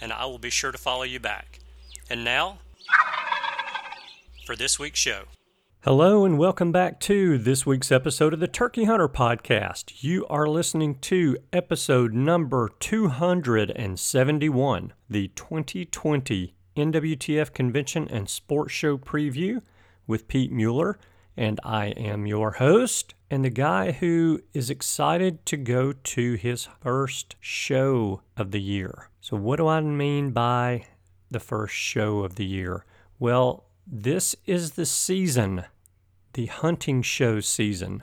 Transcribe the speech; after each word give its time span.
and 0.00 0.12
I 0.12 0.26
will 0.26 0.38
be 0.38 0.50
sure 0.50 0.72
to 0.72 0.78
follow 0.78 1.02
you 1.02 1.20
back. 1.20 1.60
And 2.10 2.24
now, 2.24 2.58
for 4.46 4.56
this 4.56 4.78
week's 4.78 4.98
show. 4.98 5.24
Hello, 5.82 6.24
and 6.24 6.38
welcome 6.38 6.72
back 6.72 6.98
to 7.00 7.38
this 7.38 7.64
week's 7.64 7.92
episode 7.92 8.34
of 8.34 8.40
the 8.40 8.48
Turkey 8.48 8.84
Hunter 8.84 9.08
Podcast. 9.08 10.02
You 10.02 10.26
are 10.26 10.48
listening 10.48 10.96
to 11.00 11.36
episode 11.52 12.12
number 12.12 12.70
271, 12.80 14.92
the 15.08 15.28
2020 15.28 16.54
NWTF 16.76 17.52
Convention 17.52 18.08
and 18.10 18.28
Sports 18.28 18.72
Show 18.72 18.98
preview 18.98 19.62
with 20.06 20.28
Pete 20.28 20.50
Muller, 20.50 20.98
and 21.38 21.60
I 21.62 21.86
am 21.90 22.26
your 22.26 22.50
host 22.52 23.14
and 23.30 23.44
the 23.44 23.50
guy 23.50 23.92
who 23.92 24.42
is 24.52 24.70
excited 24.70 25.46
to 25.46 25.56
go 25.56 25.92
to 25.92 26.34
his 26.34 26.68
first 26.80 27.36
show 27.40 28.22
of 28.36 28.50
the 28.50 28.60
year. 28.60 29.08
So, 29.20 29.36
what 29.36 29.56
do 29.56 29.68
I 29.68 29.80
mean 29.80 30.32
by 30.32 30.86
the 31.30 31.38
first 31.38 31.74
show 31.74 32.24
of 32.24 32.34
the 32.34 32.44
year? 32.44 32.84
Well, 33.20 33.66
this 33.86 34.34
is 34.46 34.72
the 34.72 34.84
season, 34.84 35.64
the 36.32 36.46
hunting 36.46 37.02
show 37.02 37.38
season. 37.40 38.02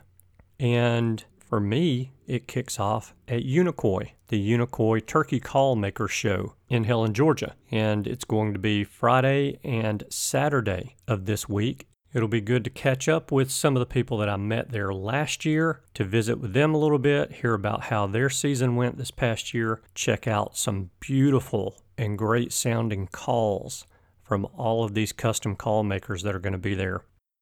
And 0.57 1.23
for 1.37 1.59
me, 1.59 2.13
it 2.27 2.47
kicks 2.47 2.79
off 2.79 3.13
at 3.27 3.43
Unicoi, 3.43 4.11
the 4.29 4.51
Unicoi 4.51 5.05
Turkey 5.05 5.41
Call 5.41 5.75
Maker 5.75 6.07
Show 6.07 6.53
in 6.69 6.85
Helen, 6.85 7.13
Georgia. 7.13 7.55
And 7.69 8.07
it's 8.07 8.23
going 8.23 8.53
to 8.53 8.59
be 8.59 8.85
Friday 8.85 9.59
and 9.63 10.05
Saturday 10.09 10.95
of 11.07 11.25
this 11.25 11.49
week. 11.49 11.87
It'll 12.15 12.29
be 12.29 12.39
good 12.39 12.63
to 12.63 12.69
catch 12.69 13.09
up 13.09 13.29
with 13.29 13.51
some 13.51 13.75
of 13.75 13.81
the 13.81 13.85
people 13.85 14.17
that 14.19 14.29
I 14.29 14.37
met 14.37 14.71
there 14.71 14.93
last 14.93 15.43
year, 15.43 15.81
to 15.95 16.05
visit 16.05 16.39
with 16.39 16.53
them 16.53 16.73
a 16.73 16.77
little 16.77 16.97
bit, 16.97 17.33
hear 17.33 17.53
about 17.53 17.83
how 17.83 18.07
their 18.07 18.29
season 18.29 18.77
went 18.77 18.97
this 18.97 19.11
past 19.11 19.53
year, 19.53 19.81
check 19.93 20.25
out 20.25 20.57
some 20.57 20.91
beautiful 21.01 21.75
and 21.97 22.17
great 22.17 22.53
sounding 22.53 23.07
calls 23.07 23.85
from 24.23 24.47
all 24.55 24.85
of 24.85 24.93
these 24.93 25.11
custom 25.11 25.57
call 25.57 25.83
makers 25.83 26.23
that 26.23 26.33
are 26.33 26.39
going 26.39 26.53
to 26.53 26.57
be 26.57 26.73
there. 26.73 27.01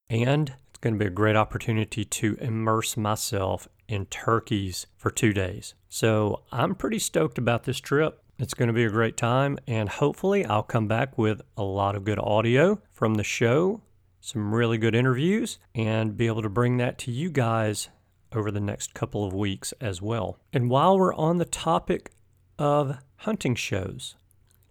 And 0.09 0.56
it's 0.69 0.79
going 0.79 0.95
to 0.95 1.00
be 1.00 1.06
a 1.06 1.12
great 1.12 1.35
opportunity 1.35 2.03
to 2.03 2.35
immerse 2.41 2.97
myself 2.97 3.67
in 3.88 4.07
turkeys 4.07 4.88
for 4.97 5.12
two 5.12 5.33
days. 5.33 5.75
So 5.88 6.41
I'm 6.51 6.73
pretty 6.73 6.97
stoked 6.97 7.38
about 7.38 7.66
this 7.66 7.79
trip. 7.79 8.23
It's 8.39 8.56
going 8.56 8.69
to 8.69 8.73
be 8.73 8.85
a 8.85 8.89
great 8.89 9.17
time, 9.17 9.59
and 9.67 9.88
hopefully, 9.88 10.44
I'll 10.44 10.63
come 10.63 10.88
back 10.88 11.16
with 11.16 11.44
a 11.56 11.63
lot 11.63 11.95
of 11.95 12.03
good 12.03 12.17
audio 12.17 12.81
from 12.91 13.13
the 13.13 13.23
show, 13.23 13.81
some 14.23 14.56
really 14.56 14.78
good 14.78 14.95
interviews, 14.95 15.59
and 15.75 16.16
be 16.16 16.28
able 16.28 16.41
to 16.41 16.50
bring 16.50 16.78
that 16.78 16.97
to 16.97 17.11
you 17.11 17.29
guys 17.29 17.89
over 18.31 18.51
the 18.51 18.59
next 18.61 18.94
couple 18.94 19.25
of 19.28 19.34
weeks 19.34 19.73
as 19.81 20.01
well. 20.01 20.38
And 20.53 20.69
while 20.69 20.97
we're 20.97 21.13
on 21.13 21.39
the 21.39 21.45
topic 21.45 22.09
of 22.57 23.00
hunting 23.17 23.53
shows, 23.53 24.16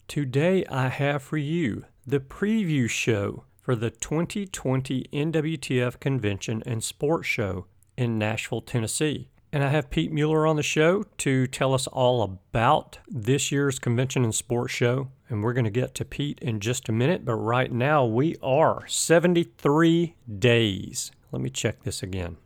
today 0.09 0.65
I 0.71 0.89
have 0.89 1.23
for 1.23 1.37
you 1.37 1.85
the 2.07 2.19
preview 2.19 2.89
show 2.89 3.45
for 3.61 3.77
the 3.77 3.91
2020 3.91 5.05
NWTF 5.12 6.01
Convention 6.01 6.62
and 6.65 6.83
Sports 6.83 7.29
Show 7.29 7.67
in 7.95 8.19
Nashville, 8.19 8.62
Tennessee. 8.62 9.29
And 9.53 9.62
I 9.62 9.69
have 9.69 9.91
Pete 9.91 10.11
Muller 10.11 10.47
on 10.47 10.57
the 10.57 10.62
show 10.62 11.05
to 11.19 11.47
tell 11.47 11.75
us 11.75 11.87
all 11.89 12.23
about 12.23 13.01
this 13.07 13.53
year's 13.53 13.79
convention 13.79 14.25
and 14.25 14.35
sports 14.35 14.73
show. 14.73 15.11
And 15.32 15.43
we're 15.43 15.54
going 15.54 15.65
to 15.65 15.70
get 15.70 15.94
to 15.94 16.04
Pete 16.04 16.38
in 16.43 16.60
just 16.60 16.91
a 16.91 16.93
minute. 16.93 17.25
But 17.25 17.37
right 17.37 17.72
now, 17.72 18.04
we 18.04 18.37
are 18.43 18.87
73 18.87 20.15
days. 20.38 21.10
Let 21.32 21.41
me 21.41 21.48
check 21.48 21.84
this 21.84 22.03
again 22.03 22.37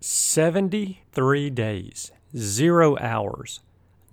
73 0.00 1.50
days, 1.50 2.12
zero 2.34 2.96
hours, 2.98 3.60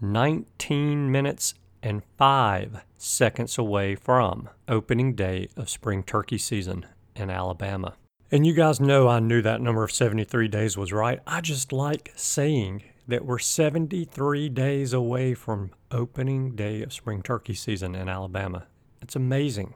19 0.01 1.09
minutes, 1.09 1.53
and 1.81 2.03
five 2.17 2.83
seconds 2.97 3.57
away 3.57 3.95
from 3.95 4.50
opening 4.68 5.16
day 5.16 5.47
of 5.56 5.69
spring 5.69 6.03
turkey 6.03 6.38
season 6.38 6.85
in 7.16 7.29
Alabama. 7.29 7.94
And 8.29 8.45
you 8.45 8.53
guys 8.53 8.81
know 8.81 9.07
I 9.07 9.22
knew 9.22 9.41
that 9.41 9.62
number 9.62 9.85
of 9.85 9.91
73 9.94 10.50
days 10.50 10.75
was 10.75 10.91
right. 10.91 11.22
I 11.25 11.39
just 11.39 11.72
like 11.72 12.12
saying 12.18 12.83
that 13.12 13.26
we're 13.26 13.40
73 13.40 14.50
days 14.50 14.94
away 14.94 15.34
from 15.34 15.72
opening 15.92 16.56
day 16.56 16.82
of 16.82 16.94
spring 16.94 17.22
turkey 17.22 17.54
season 17.54 17.94
in 17.94 18.08
Alabama. 18.08 18.68
It's 19.02 19.16
amazing. 19.16 19.76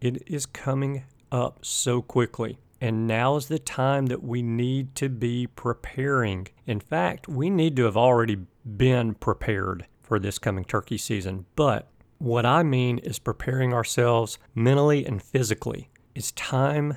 It 0.00 0.22
is 0.26 0.46
coming 0.46 1.04
up 1.30 1.58
so 1.62 2.00
quickly. 2.00 2.58
And 2.80 3.06
now 3.06 3.36
is 3.36 3.48
the 3.48 3.58
time 3.58 4.06
that 4.06 4.22
we 4.22 4.40
need 4.40 4.94
to 4.96 5.10
be 5.10 5.46
preparing. 5.46 6.48
In 6.66 6.80
fact, 6.80 7.28
we 7.28 7.50
need 7.50 7.76
to 7.76 7.84
have 7.84 7.98
already 7.98 8.38
been 8.64 9.12
prepared 9.14 9.86
for 10.02 10.18
this 10.18 10.38
coming 10.38 10.64
turkey 10.64 10.96
season. 10.96 11.44
But 11.56 11.90
what 12.16 12.46
I 12.46 12.62
mean 12.62 12.96
is 12.98 13.18
preparing 13.18 13.74
ourselves 13.74 14.38
mentally 14.54 15.04
and 15.04 15.22
physically. 15.22 15.90
It's 16.14 16.32
time 16.32 16.96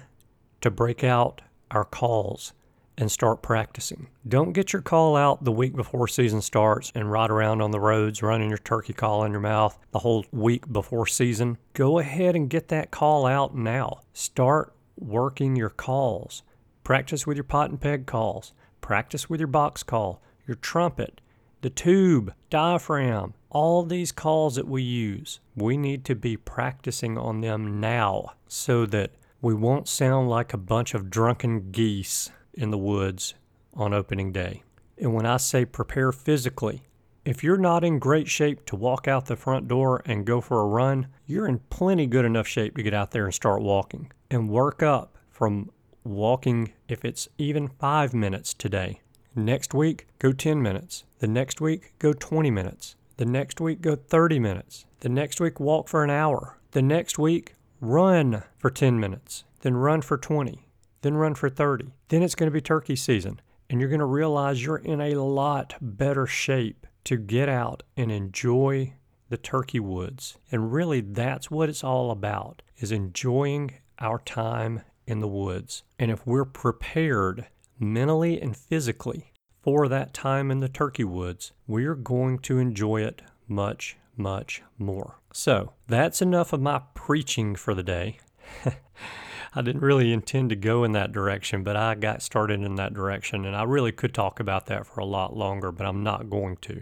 to 0.62 0.72
break 0.72 1.04
out 1.04 1.42
our 1.72 1.84
calls 1.84 2.54
and 2.98 3.12
start 3.12 3.42
practicing. 3.42 4.08
Don't 4.28 4.54
get 4.54 4.74
your 4.74 4.81
call 4.81 5.16
out 5.16 5.44
the 5.44 5.52
week 5.52 5.76
before 5.76 6.08
season 6.08 6.42
starts 6.42 6.92
and 6.94 7.12
ride 7.12 7.31
around 7.31 7.62
on 7.62 7.72
the 7.72 7.80
roads 7.80 8.22
running 8.22 8.50
your 8.50 8.58
turkey 8.58 8.94
call 8.94 9.24
in 9.24 9.31
your 9.31 9.42
mouth 9.42 9.78
the 9.92 10.00
whole 10.00 10.26
week 10.31 10.72
before 10.72 11.08
season. 11.08 11.58
Go 11.74 12.00
ahead 12.00 12.36
and 12.36 12.50
get 12.50 12.68
that 12.70 12.92
call 12.92 13.26
out 13.26 13.56
now. 13.56 14.02
Start 14.14 14.74
working 14.98 15.56
your 15.56 15.70
calls. 15.70 16.44
Practice 16.84 17.26
with 17.26 17.38
your 17.38 17.44
pot 17.44 17.70
and 17.70 17.82
peg 17.82 18.06
calls. 18.06 18.53
Practice 18.82 19.30
with 19.30 19.40
your 19.40 19.48
box 19.48 19.82
call, 19.82 20.22
your 20.46 20.56
trumpet, 20.56 21.22
the 21.62 21.70
tube, 21.70 22.34
diaphragm, 22.50 23.34
all 23.50 23.84
these 23.84 24.12
calls 24.12 24.56
that 24.56 24.68
we 24.68 24.84
use. 24.84 25.40
We 25.56 25.78
need 25.78 26.03
to 26.06 26.16
be 26.16 26.35
practicing 26.35 27.17
on 27.17 27.41
them 27.41 27.79
now 27.79 28.34
so 28.47 28.85
that 28.88 29.12
we 29.41 29.53
won't 29.53 29.88
sound 29.88 30.29
like 30.29 30.53
a 30.53 30.58
bunch 30.58 30.94
of 30.94 31.09
drunken 31.09 31.72
geese 31.72 32.29
in 32.53 32.72
the 32.72 32.78
woods 32.78 33.34
on 33.73 33.94
opening 33.94 34.32
day. 34.32 34.64
And 34.97 35.14
when 35.14 35.26
I 35.26 35.38
say 35.38 35.66
prepare 35.66 36.11
physically, 36.11 36.84
if 37.26 37.44
you're 37.44 37.58
not 37.58 37.84
in 37.84 38.00
great 38.00 38.28
shape 38.28 38.66
to 38.66 38.76
walk 38.76 39.08
out 39.08 39.26
the 39.26 39.35
front 39.35 39.67
door 39.67 40.02
and 40.05 40.26
go 40.26 40.41
for 40.41 40.61
a 40.61 40.67
run, 40.67 41.08
you're 41.26 41.47
in 41.47 41.59
plenty 41.70 42.05
good 42.05 42.26
enough 42.26 42.47
shape 42.47 42.76
to 42.78 42.84
get 42.84 42.94
out 42.94 43.11
there 43.11 43.26
and 43.26 43.34
start 43.34 43.61
walking 43.61 44.11
and 44.29 44.50
work 44.50 44.84
up 44.84 45.17
from 45.29 45.72
walking 46.03 46.73
if 46.88 47.05
it's 47.05 47.28
even 47.38 47.67
five 47.67 48.14
minutes 48.14 48.53
today. 48.53 49.02
Next 49.35 49.73
week, 49.73 50.08
go 50.20 50.32
10 50.32 50.61
minutes. 50.61 51.05
The 51.20 51.28
next 51.28 51.59
week, 51.61 51.94
go 51.97 52.14
20 52.14 52.52
minutes. 52.52 52.96
The 53.17 53.26
next 53.26 53.61
week, 53.61 53.82
go 53.82 53.96
30 53.96 54.40
minutes. 54.40 54.85
The 55.00 55.09
next 55.09 55.40
week, 55.40 55.59
walk 55.59 55.88
for 55.88 56.03
an 56.03 56.09
hour. 56.09 56.58
The 56.72 56.82
next 56.82 57.17
week, 57.17 57.55
Run 57.85 58.44
for 58.58 58.70
10 58.70 58.97
minutes, 58.97 59.44
then 59.59 59.76
run 59.76 60.02
for 60.02 60.17
20, 60.17 60.66
then 61.03 61.16
run 61.16 61.35
for 61.35 61.50
30. 61.50 61.94
Then 62.08 62.23
it's 62.23 62.35
going 62.35 62.47
to 62.47 62.53
be 62.53 62.61
turkey 62.61 62.96
season, 62.96 63.40
and 63.70 63.79
you're 63.79 63.90
going 63.90 64.00
to 64.00 64.05
realize 64.05 64.64
you're 64.64 64.78
in 64.78 65.00
a 65.00 65.16
lot 65.16 65.76
better 65.79 66.26
shape 66.26 66.88
to 67.03 67.17
get 67.17 67.47
out 67.47 67.84
and 67.96 68.11
enjoy 68.11 68.94
the 69.29 69.38
turkey 69.38 69.79
woods. 69.79 70.38
And 70.52 70.73
really 70.73 71.02
that's 71.02 71.52
what 71.52 71.70
it's 71.70 71.84
all 71.84 72.11
about 72.11 72.61
is 72.78 72.91
enjoying 72.91 73.76
our 74.00 74.20
time 74.20 74.82
in 75.05 75.20
the 75.20 75.28
woods. 75.28 75.84
And 76.00 76.09
if 76.09 76.26
we're 76.26 76.46
prepared 76.46 77.47
mentally 77.79 78.41
and 78.41 78.55
physically 78.55 79.32
for 79.61 79.88
that 79.88 80.14
time 80.14 80.52
in 80.52 80.59
the 80.59 80.70
turkey 80.70 81.03
woods, 81.03 81.52
we're 81.67 81.96
going 81.96 82.40
to 82.40 82.58
enjoy 82.58 83.02
it 83.02 83.22
much 83.47 83.97
much 84.16 84.61
more. 84.78 85.20
So 85.34 85.73
that's 85.88 86.22
enough 86.22 86.53
of 86.53 86.61
my 86.61 86.82
preaching 86.94 87.55
for 87.55 87.73
the 87.73 87.84
day. 87.84 88.20
I 89.55 89.61
didn't 89.61 89.84
really 89.84 90.11
intend 90.11 90.50
to 90.50 90.55
go 90.55 90.84
in 90.84 90.94
that 90.94 91.11
direction, 91.11 91.64
but 91.64 91.76
I 91.76 91.94
got 91.94 92.23
started 92.23 92.61
in 92.61 92.73
that 92.76 92.96
direction, 92.96 93.46
and 93.46 93.55
I 93.55 93.64
really 93.64 93.91
could 93.91 94.11
talk 94.11 94.40
about 94.40 94.66
that 94.66 94.88
for 94.88 95.00
a 95.00 95.05
lot 95.05 95.38
longer, 95.38 95.72
but 95.72 95.85
I'm 95.85 96.02
not 96.02 96.29
going 96.29 96.58
to. 96.61 96.82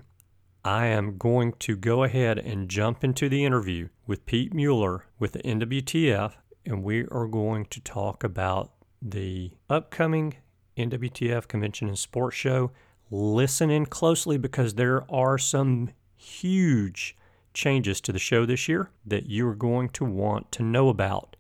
I 0.64 0.86
am 0.86 1.18
going 1.18 1.54
to 1.60 1.76
go 1.76 2.04
ahead 2.04 2.40
and 2.40 2.70
jump 2.70 3.04
into 3.04 3.28
the 3.28 3.44
interview 3.44 3.90
with 4.08 4.26
Pete 4.26 4.54
Muller 4.54 5.06
with 5.20 5.34
the 5.34 5.40
NWTF, 5.40 6.34
and 6.66 6.82
we 6.82 7.06
are 7.08 7.28
going 7.28 7.66
to 7.66 7.82
talk 7.82 8.24
about 8.24 8.72
the 9.02 9.52
upcoming 9.70 10.36
NWTF 10.78 11.50
Convention 11.50 11.90
and 11.90 12.00
Sports 12.00 12.38
Show. 12.38 12.72
Listen 13.10 13.70
in 13.70 13.86
closely 13.86 14.38
because 14.38 14.76
there 14.76 15.04
are 15.12 15.38
some 15.38 15.90
huge 16.16 17.18
changes 17.54 18.00
to 18.00 18.14
the 18.14 18.20
show 18.20 18.46
this 18.46 18.70
year 18.70 18.92
that 19.06 19.30
you're 19.30 19.56
going 19.56 19.90
to 19.90 20.06
want 20.06 20.54
to 20.54 20.64
know 20.64 20.88
about 20.88 21.36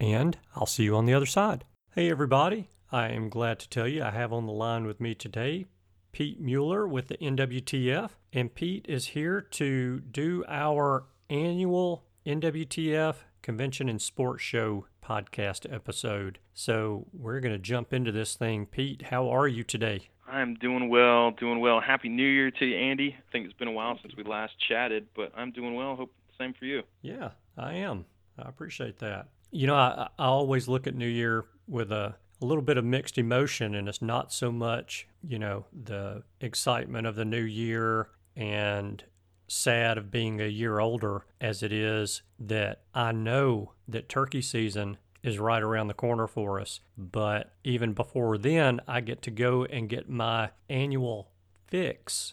and 0.00 0.38
I'll 0.54 0.66
see 0.66 0.84
you 0.84 0.96
on 0.96 1.06
the 1.06 1.14
other 1.14 1.26
side. 1.26 1.64
Hey, 1.94 2.10
everybody. 2.10 2.70
I 2.90 3.08
am 3.08 3.28
glad 3.28 3.58
to 3.60 3.68
tell 3.68 3.88
you 3.88 4.02
I 4.02 4.10
have 4.10 4.32
on 4.32 4.46
the 4.46 4.52
line 4.52 4.86
with 4.86 5.00
me 5.00 5.14
today 5.14 5.66
Pete 6.12 6.40
Muller 6.40 6.86
with 6.86 7.08
the 7.08 7.16
NWTF. 7.16 8.10
And 8.32 8.54
Pete 8.54 8.86
is 8.88 9.08
here 9.08 9.40
to 9.40 10.00
do 10.00 10.44
our 10.48 11.06
annual 11.28 12.04
NWTF 12.24 13.16
Convention 13.42 13.88
and 13.88 14.00
Sports 14.00 14.42
Show 14.42 14.86
podcast 15.04 15.72
episode. 15.72 16.38
So 16.54 17.06
we're 17.12 17.40
going 17.40 17.52
to 17.52 17.58
jump 17.58 17.92
into 17.92 18.12
this 18.12 18.36
thing. 18.36 18.66
Pete, 18.66 19.02
how 19.10 19.28
are 19.28 19.48
you 19.48 19.64
today? 19.64 20.08
I'm 20.26 20.54
doing 20.54 20.88
well, 20.88 21.32
doing 21.32 21.60
well. 21.60 21.80
Happy 21.80 22.08
New 22.08 22.26
Year 22.26 22.50
to 22.52 22.64
you, 22.64 22.76
Andy. 22.76 23.16
I 23.18 23.32
think 23.32 23.44
it's 23.44 23.58
been 23.58 23.68
a 23.68 23.72
while 23.72 23.98
since 24.00 24.14
we 24.16 24.22
last 24.22 24.52
chatted, 24.68 25.08
but 25.14 25.32
I'm 25.36 25.50
doing 25.50 25.74
well. 25.74 25.96
Hope 25.96 26.12
the 26.28 26.44
same 26.44 26.54
for 26.54 26.64
you. 26.64 26.82
Yeah, 27.02 27.30
I 27.58 27.74
am. 27.74 28.06
I 28.38 28.48
appreciate 28.48 28.98
that. 29.00 29.28
You 29.54 29.68
know, 29.68 29.76
I, 29.76 30.08
I 30.18 30.24
always 30.26 30.66
look 30.66 30.88
at 30.88 30.96
New 30.96 31.06
Year 31.06 31.44
with 31.68 31.92
a, 31.92 32.16
a 32.42 32.44
little 32.44 32.60
bit 32.60 32.76
of 32.76 32.84
mixed 32.84 33.18
emotion, 33.18 33.76
and 33.76 33.88
it's 33.88 34.02
not 34.02 34.32
so 34.32 34.50
much, 34.50 35.06
you 35.22 35.38
know, 35.38 35.66
the 35.72 36.24
excitement 36.40 37.06
of 37.06 37.14
the 37.14 37.24
new 37.24 37.40
year 37.40 38.08
and 38.34 39.04
sad 39.46 39.96
of 39.96 40.10
being 40.10 40.40
a 40.40 40.48
year 40.48 40.80
older 40.80 41.24
as 41.40 41.62
it 41.62 41.72
is 41.72 42.22
that 42.36 42.80
I 42.92 43.12
know 43.12 43.74
that 43.86 44.08
turkey 44.08 44.42
season 44.42 44.96
is 45.22 45.38
right 45.38 45.62
around 45.62 45.86
the 45.86 45.94
corner 45.94 46.26
for 46.26 46.58
us. 46.58 46.80
But 46.98 47.52
even 47.62 47.92
before 47.92 48.36
then, 48.36 48.80
I 48.88 49.02
get 49.02 49.22
to 49.22 49.30
go 49.30 49.66
and 49.66 49.88
get 49.88 50.08
my 50.08 50.50
annual 50.68 51.30
fix, 51.68 52.32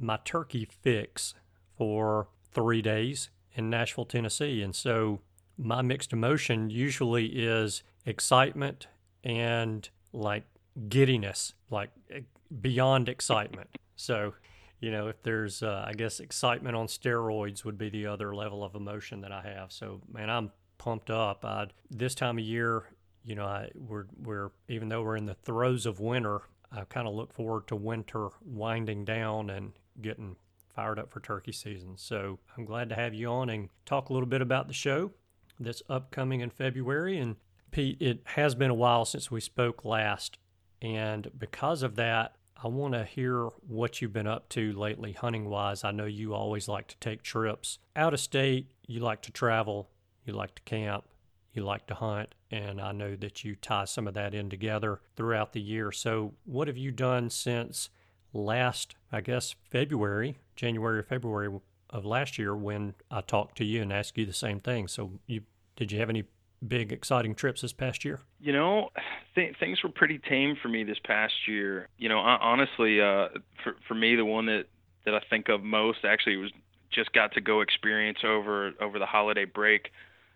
my 0.00 0.18
turkey 0.24 0.66
fix 0.70 1.34
for 1.76 2.28
three 2.50 2.80
days 2.80 3.28
in 3.52 3.68
Nashville, 3.68 4.06
Tennessee. 4.06 4.62
And 4.62 4.74
so 4.74 5.20
my 5.58 5.82
mixed 5.82 6.12
emotion 6.12 6.70
usually 6.70 7.26
is 7.26 7.82
excitement 8.04 8.86
and 9.24 9.88
like 10.12 10.44
giddiness, 10.88 11.54
like 11.70 11.90
eh, 12.10 12.20
beyond 12.60 13.08
excitement. 13.08 13.68
So, 13.96 14.34
you 14.80 14.90
know, 14.90 15.08
if 15.08 15.22
there's, 15.22 15.62
uh, 15.62 15.84
I 15.86 15.94
guess, 15.94 16.20
excitement 16.20 16.76
on 16.76 16.86
steroids 16.86 17.64
would 17.64 17.78
be 17.78 17.88
the 17.88 18.06
other 18.06 18.34
level 18.34 18.62
of 18.62 18.74
emotion 18.74 19.22
that 19.22 19.32
I 19.32 19.42
have. 19.42 19.72
So, 19.72 20.00
man, 20.12 20.30
I'm 20.30 20.52
pumped 20.78 21.10
up. 21.10 21.44
I, 21.44 21.68
this 21.90 22.14
time 22.14 22.38
of 22.38 22.44
year, 22.44 22.84
you 23.24 23.34
know, 23.34 23.46
I, 23.46 23.70
we're 23.74 24.06
we're 24.22 24.50
even 24.68 24.88
though 24.88 25.02
we're 25.02 25.16
in 25.16 25.26
the 25.26 25.34
throes 25.34 25.86
of 25.86 25.98
winter, 25.98 26.42
I 26.70 26.84
kind 26.84 27.08
of 27.08 27.14
look 27.14 27.32
forward 27.32 27.66
to 27.68 27.76
winter 27.76 28.28
winding 28.44 29.04
down 29.04 29.50
and 29.50 29.72
getting 30.00 30.36
fired 30.74 30.98
up 30.98 31.10
for 31.10 31.20
turkey 31.20 31.52
season. 31.52 31.96
So 31.96 32.38
I'm 32.56 32.66
glad 32.66 32.90
to 32.90 32.94
have 32.94 33.14
you 33.14 33.28
on 33.28 33.48
and 33.48 33.70
talk 33.86 34.10
a 34.10 34.12
little 34.12 34.28
bit 34.28 34.42
about 34.42 34.68
the 34.68 34.74
show 34.74 35.10
that's 35.58 35.82
upcoming 35.88 36.40
in 36.40 36.50
February. 36.50 37.18
And 37.18 37.36
Pete, 37.70 38.00
it 38.00 38.20
has 38.24 38.54
been 38.54 38.70
a 38.70 38.74
while 38.74 39.04
since 39.04 39.30
we 39.30 39.40
spoke 39.40 39.84
last. 39.84 40.38
And 40.82 41.30
because 41.36 41.82
of 41.82 41.96
that, 41.96 42.36
I 42.62 42.68
want 42.68 42.94
to 42.94 43.04
hear 43.04 43.48
what 43.66 44.00
you've 44.00 44.12
been 44.12 44.26
up 44.26 44.48
to 44.50 44.72
lately, 44.72 45.12
hunting 45.12 45.48
wise. 45.48 45.84
I 45.84 45.90
know 45.90 46.06
you 46.06 46.34
always 46.34 46.68
like 46.68 46.88
to 46.88 46.96
take 46.98 47.22
trips 47.22 47.78
out 47.94 48.14
of 48.14 48.20
state, 48.20 48.72
you 48.86 49.00
like 49.00 49.20
to 49.22 49.32
travel, 49.32 49.90
you 50.24 50.32
like 50.32 50.54
to 50.54 50.62
camp, 50.62 51.04
you 51.52 51.64
like 51.64 51.86
to 51.88 51.94
hunt, 51.94 52.34
and 52.50 52.80
I 52.80 52.92
know 52.92 53.14
that 53.16 53.44
you 53.44 53.56
tie 53.56 53.84
some 53.84 54.06
of 54.06 54.14
that 54.14 54.34
in 54.34 54.48
together 54.48 55.00
throughout 55.16 55.52
the 55.52 55.60
year. 55.60 55.92
So, 55.92 56.34
what 56.44 56.68
have 56.68 56.76
you 56.76 56.90
done 56.92 57.28
since 57.28 57.90
last, 58.32 58.94
I 59.12 59.20
guess, 59.20 59.54
February, 59.70 60.38
January 60.54 60.98
or 60.98 61.02
February 61.02 61.50
of 61.90 62.04
last 62.04 62.38
year 62.38 62.54
when 62.54 62.94
I 63.10 63.20
talked 63.20 63.58
to 63.58 63.64
you 63.64 63.82
and 63.82 63.92
asked 63.92 64.16
you 64.18 64.26
the 64.26 64.32
same 64.32 64.60
thing. 64.60 64.88
So, 64.88 65.12
you 65.26 65.42
did 65.76 65.92
you 65.92 65.98
have 66.00 66.10
any 66.10 66.24
big 66.66 66.92
exciting 66.92 67.34
trips 67.34 67.62
this 67.62 67.72
past 67.72 68.04
year? 68.04 68.20
You 68.40 68.52
know, 68.52 68.90
th- 69.34 69.56
things 69.58 69.82
were 69.82 69.90
pretty 69.90 70.18
tame 70.18 70.56
for 70.60 70.68
me 70.68 70.84
this 70.84 70.98
past 71.04 71.34
year. 71.46 71.88
You 71.98 72.08
know, 72.08 72.18
honestly, 72.18 73.00
uh, 73.00 73.28
for 73.62 73.76
for 73.86 73.94
me, 73.94 74.16
the 74.16 74.24
one 74.24 74.46
that 74.46 74.64
that 75.04 75.14
I 75.14 75.20
think 75.30 75.48
of 75.48 75.62
most 75.62 76.04
actually 76.04 76.36
was 76.36 76.50
just 76.90 77.12
got 77.12 77.32
to 77.32 77.40
go 77.40 77.60
experience 77.60 78.18
over 78.24 78.72
over 78.80 78.98
the 78.98 79.06
holiday 79.06 79.44
break. 79.44 79.90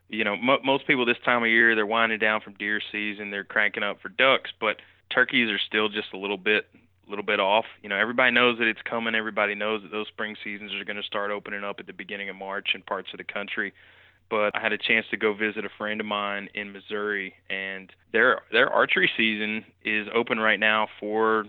You 0.08 0.24
know, 0.24 0.36
mo- 0.36 0.60
most 0.64 0.86
people 0.86 1.06
this 1.06 1.16
time 1.24 1.42
of 1.42 1.48
year 1.48 1.74
they're 1.74 1.86
winding 1.86 2.18
down 2.18 2.40
from 2.40 2.54
deer 2.54 2.80
season, 2.90 3.30
they're 3.30 3.44
cranking 3.44 3.82
up 3.82 4.00
for 4.00 4.08
ducks, 4.08 4.50
but 4.60 4.76
turkeys 5.12 5.48
are 5.50 5.60
still 5.66 5.88
just 5.88 6.12
a 6.12 6.18
little 6.18 6.36
bit 6.36 6.66
little 7.10 7.24
bit 7.24 7.40
off. 7.40 7.64
You 7.82 7.88
know, 7.88 7.96
everybody 7.96 8.32
knows 8.32 8.58
that 8.58 8.68
it's 8.68 8.80
coming. 8.88 9.14
Everybody 9.14 9.54
knows 9.54 9.82
that 9.82 9.90
those 9.90 10.06
spring 10.08 10.36
seasons 10.42 10.72
are 10.74 10.84
going 10.84 10.96
to 10.96 11.02
start 11.02 11.30
opening 11.30 11.64
up 11.64 11.76
at 11.78 11.86
the 11.86 11.92
beginning 11.92 12.28
of 12.28 12.36
March 12.36 12.70
in 12.74 12.82
parts 12.82 13.08
of 13.12 13.18
the 13.18 13.24
country. 13.24 13.72
But 14.30 14.54
I 14.54 14.60
had 14.60 14.72
a 14.72 14.78
chance 14.78 15.06
to 15.10 15.16
go 15.16 15.34
visit 15.34 15.64
a 15.64 15.70
friend 15.76 16.00
of 16.00 16.06
mine 16.06 16.48
in 16.54 16.72
Missouri, 16.72 17.34
and 17.50 17.92
their 18.12 18.42
their 18.52 18.70
archery 18.70 19.10
season 19.16 19.64
is 19.84 20.06
open 20.14 20.38
right 20.38 20.60
now 20.60 20.86
for 21.00 21.46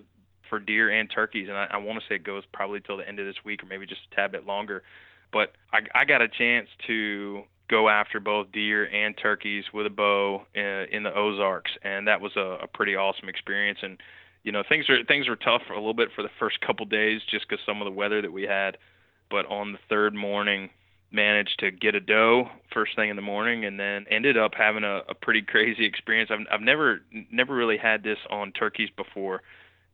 for 0.50 0.60
deer 0.60 0.90
and 0.90 1.10
turkeys, 1.10 1.48
and 1.48 1.58
I, 1.58 1.68
I 1.72 1.78
want 1.78 2.00
to 2.00 2.06
say 2.10 2.16
it 2.16 2.24
goes 2.24 2.44
probably 2.52 2.82
till 2.82 2.98
the 2.98 3.08
end 3.08 3.20
of 3.20 3.26
this 3.26 3.38
week 3.46 3.64
or 3.64 3.68
maybe 3.68 3.86
just 3.86 4.02
a 4.12 4.16
tad 4.16 4.34
bit 4.34 4.46
longer. 4.46 4.84
But 5.32 5.54
I, 5.72 6.02
I 6.02 6.06
got 6.06 6.22
a 6.22 6.28
chance 6.28 6.68
to 6.88 7.44
go 7.70 7.88
after 7.88 8.20
both 8.20 8.52
deer 8.52 8.86
and 8.86 9.18
turkeys 9.18 9.64
with 9.74 9.86
a 9.86 9.90
bow 9.90 10.44
in, 10.54 10.66
uh, 10.66 10.86
in 10.92 11.04
the 11.04 11.16
Ozarks, 11.16 11.72
and 11.84 12.08
that 12.08 12.20
was 12.20 12.34
a, 12.36 12.64
a 12.64 12.68
pretty 12.68 12.96
awesome 12.96 13.30
experience. 13.30 13.80
And 13.82 13.98
you 14.44 14.52
know 14.52 14.64
things 14.68 14.90
are 14.90 15.04
things 15.04 15.28
were 15.28 15.36
tough 15.36 15.64
a 15.70 15.74
little 15.74 15.94
bit 15.94 16.10
for 16.16 16.22
the 16.22 16.30
first 16.40 16.60
couple 16.62 16.86
days 16.86 17.22
just 17.30 17.48
because 17.48 17.64
some 17.66 17.82
of 17.82 17.86
the 17.86 17.92
weather 17.92 18.22
that 18.22 18.32
we 18.32 18.44
had 18.44 18.78
but 19.30 19.46
on 19.48 19.72
the 19.72 19.80
third 19.90 20.14
morning 20.14 20.70
managed 21.12 21.60
to 21.60 21.72
get 21.72 21.94
a 21.94 22.00
doe 22.00 22.50
first 22.74 22.96
thing 22.96 23.10
in 23.10 23.16
the 23.16 23.22
morning 23.22 23.66
and 23.66 23.80
then 23.80 24.06
ended 24.10 24.38
up 24.38 24.54
having 24.56 24.84
a, 24.84 25.02
a 25.10 25.14
pretty 25.14 25.42
crazy 25.42 25.86
experience. 25.86 26.30
I've, 26.32 26.46
I've 26.52 26.62
never 26.62 27.02
never 27.32 27.54
really 27.54 27.78
had 27.78 28.04
this 28.04 28.18
on 28.30 28.52
turkeys 28.52 28.90
before. 28.96 29.42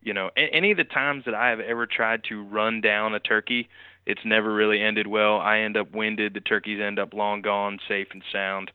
You 0.02 0.14
know 0.14 0.30
a, 0.38 0.42
any 0.54 0.72
of 0.72 0.78
the 0.78 0.84
times 0.84 1.26
that 1.26 1.34
i 1.34 1.50
have 1.50 1.60
ever 1.60 1.86
tried 1.86 2.24
to 2.26 2.44
run 2.44 2.82
down 2.82 3.14
a 3.16 3.20
turkey 3.20 3.68
it's 4.08 4.22
never 4.24 4.54
really 4.54 4.82
ended 4.82 5.06
well. 5.06 5.38
I 5.38 5.60
end 5.60 5.76
up 5.76 5.94
winded 5.94 6.34
the 6.34 6.40
turkeys 6.40 6.80
end 6.82 6.98
up 6.98 7.14
long 7.14 7.42
gone 7.42 7.78
safe 7.90 8.08
and 8.12 8.24
sound 8.32 8.72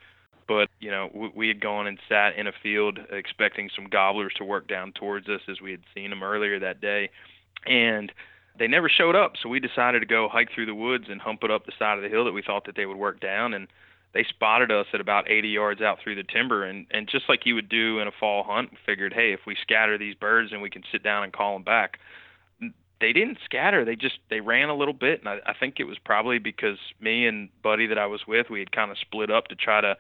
but 0.53 0.69
you 0.81 0.91
know 0.91 1.11
we, 1.15 1.31
we 1.35 1.49
had 1.49 1.61
gone 1.61 1.87
and 1.87 1.99
sat 2.09 2.37
in 2.37 2.47
a 2.47 2.53
field 2.63 2.99
expecting 3.11 3.71
some 3.75 3.87
gobblers 3.87 4.33
to 4.37 4.45
work 4.45 4.69
down 4.69 4.93
towards 4.93 5.29
us 5.29 5.41
as 5.49 5.61
we 5.61 5.71
had 5.71 5.81
seen 5.95 6.11
them 6.11 6.23
earlier 6.23 6.59
that 6.59 6.81
day 6.81 7.11
and 7.67 8.13
they 8.59 8.69
never 8.69 8.89
showed 8.89 9.17
up 9.17 9.33
so 9.43 9.49
we 9.49 9.61
decided 9.61 10.01
to 10.01 10.07
go 10.07 10.29
hike 10.31 10.49
through 10.55 10.67
the 10.67 10.75
woods 10.75 11.05
and 11.09 11.21
hump 11.21 11.43
it 11.43 11.51
up 11.51 11.65
the 11.65 11.73
side 11.79 11.97
of 11.97 12.03
the 12.03 12.09
hill 12.09 12.25
that 12.25 12.33
we 12.33 12.43
thought 12.43 12.67
that 12.67 12.77
they 12.77 12.87
would 12.87 12.97
work 12.97 13.21
down 13.21 13.55
and 13.55 13.69
they 14.15 14.25
spotted 14.29 14.71
us 14.71 14.87
at 14.93 15.01
about 15.01 15.31
80 15.31 15.49
yards 15.49 15.81
out 15.81 15.99
through 16.03 16.17
the 16.17 16.25
timber 16.25 16.65
and 16.65 16.87
and 16.91 17.09
just 17.09 17.29
like 17.29 17.47
you 17.47 17.55
would 17.55 17.69
do 17.69 17.99
in 17.99 18.09
a 18.09 18.13
fall 18.21 18.45
hunt 18.45 18.71
figured 18.85 19.15
hey 19.15 19.33
if 19.33 19.41
we 19.47 19.57
scatter 19.61 19.97
these 19.97 20.15
birds 20.15 20.53
and 20.53 20.61
we 20.61 20.71
can 20.71 20.83
sit 20.93 21.03
down 21.03 21.25
and 21.25 21.33
call 21.33 21.55
them 21.55 21.65
back 21.65 21.99
they 23.03 23.13
didn't 23.13 23.39
scatter. 23.45 23.85
They 23.85 23.97
just 23.97 24.15
they 24.31 24.41
ran 24.41 24.69
a 24.69 24.77
little 24.77 24.95
bit, 24.95 25.19
and 25.19 25.29
I, 25.29 25.39
I 25.45 25.55
think 25.59 25.81
it 25.81 25.85
was 25.85 25.99
probably 25.99 26.39
because 26.39 26.79
me 27.01 27.27
and 27.27 27.49
Buddy 27.61 27.89
that 27.89 27.99
I 27.99 28.07
was 28.07 28.21
with, 28.29 28.49
we 28.49 28.61
had 28.61 28.71
kind 28.71 28.93
of 28.93 28.97
split 28.97 29.29
up 29.29 29.49
to 29.49 29.57
try 29.57 29.81
to 29.81 29.97